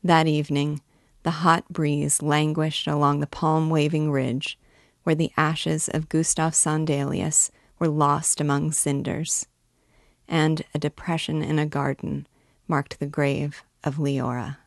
That 0.04 0.28
evening, 0.28 0.82
the 1.24 1.32
hot 1.32 1.68
breeze 1.70 2.22
languished 2.22 2.88
along 2.88 3.20
the 3.20 3.28
palm 3.28 3.70
waving 3.70 4.12
ridge, 4.12 4.58
where 5.04 5.16
the 5.16 5.32
ashes 5.36 5.90
of 5.90 6.10
Gustav 6.10 6.54
Sondelius 6.54 7.52
were 7.78 7.88
lost 7.88 8.40
among 8.40 8.72
cinders, 8.72 9.48
and 10.28 10.64
a 10.74 10.80
depression 10.80 11.42
in 11.42 11.60
a 11.60 11.66
garden 11.66 12.26
marked 12.68 13.00
the 13.00 13.06
grave 13.06 13.64
of 13.84 13.98
Leora. 13.98 14.58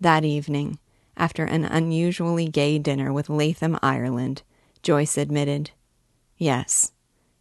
That 0.00 0.24
evening, 0.24 0.78
after 1.16 1.44
an 1.44 1.64
unusually 1.64 2.48
gay 2.48 2.78
dinner 2.78 3.12
with 3.12 3.28
Latham 3.28 3.78
Ireland, 3.82 4.42
Joyce 4.82 5.18
admitted, 5.18 5.70
Yes, 6.36 6.92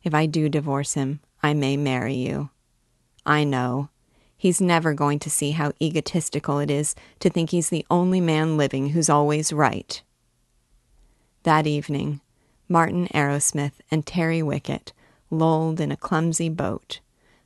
if 0.03 0.13
I 0.13 0.25
do 0.25 0.49
divorce 0.49 0.93
him, 0.93 1.19
I 1.43 1.53
may 1.53 1.77
marry 1.77 2.13
you. 2.13 2.49
I 3.25 3.43
know. 3.43 3.89
He's 4.38 4.62
never 4.62 4.93
going 4.93 5.19
to 5.19 5.29
see 5.29 5.51
how 5.51 5.73
egotistical 5.81 6.60
it 6.60 6.69
is 6.69 6.95
to 7.19 7.29
think 7.29 7.49
he's 7.49 7.69
the 7.69 7.86
only 7.89 8.21
man 8.21 8.58
living 8.58 8.89
who's 8.89 9.10
always 9.10 9.51
right. 9.51 10.01
That 11.43 11.65
evening, 11.65 12.21
Martin 12.67 13.08
Arrowsmith 13.13 13.73
and 13.89 14.05
Terry 14.05 14.41
Wickett 14.41 14.91
lolled 15.29 15.79
in 15.79 15.91
a 15.91 15.97
clumsy 15.97 16.49
boat, 16.49 16.99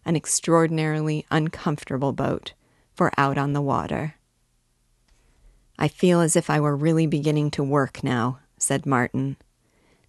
an 0.05 0.15
extraordinarily 0.15 1.25
uncomfortable 1.31 2.13
boat, 2.13 2.53
for 2.93 3.11
out 3.17 3.37
on 3.37 3.53
the 3.53 3.61
water. 3.61 4.15
I 5.77 5.87
feel 5.87 6.19
as 6.19 6.35
if 6.35 6.49
I 6.49 6.59
were 6.59 6.75
really 6.75 7.07
beginning 7.07 7.51
to 7.51 7.63
work 7.63 8.03
now, 8.03 8.39
said 8.57 8.85
Martin. 8.85 9.37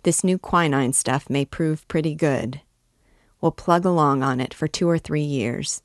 This 0.02 0.24
new 0.24 0.38
quinine 0.38 0.94
stuff 0.94 1.28
may 1.28 1.44
prove 1.44 1.86
pretty 1.86 2.14
good. 2.14 2.62
We'll 3.40 3.52
plug 3.52 3.84
along 3.84 4.22
on 4.22 4.40
it 4.40 4.54
for 4.54 4.66
two 4.66 4.88
or 4.88 4.98
three 4.98 5.22
years, 5.22 5.82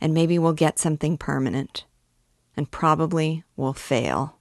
and 0.00 0.14
maybe 0.14 0.38
we'll 0.38 0.52
get 0.52 0.78
something 0.78 1.16
permanent. 1.18 1.84
And 2.56 2.70
probably 2.70 3.42
we'll 3.56 3.72
fail. 3.72 4.35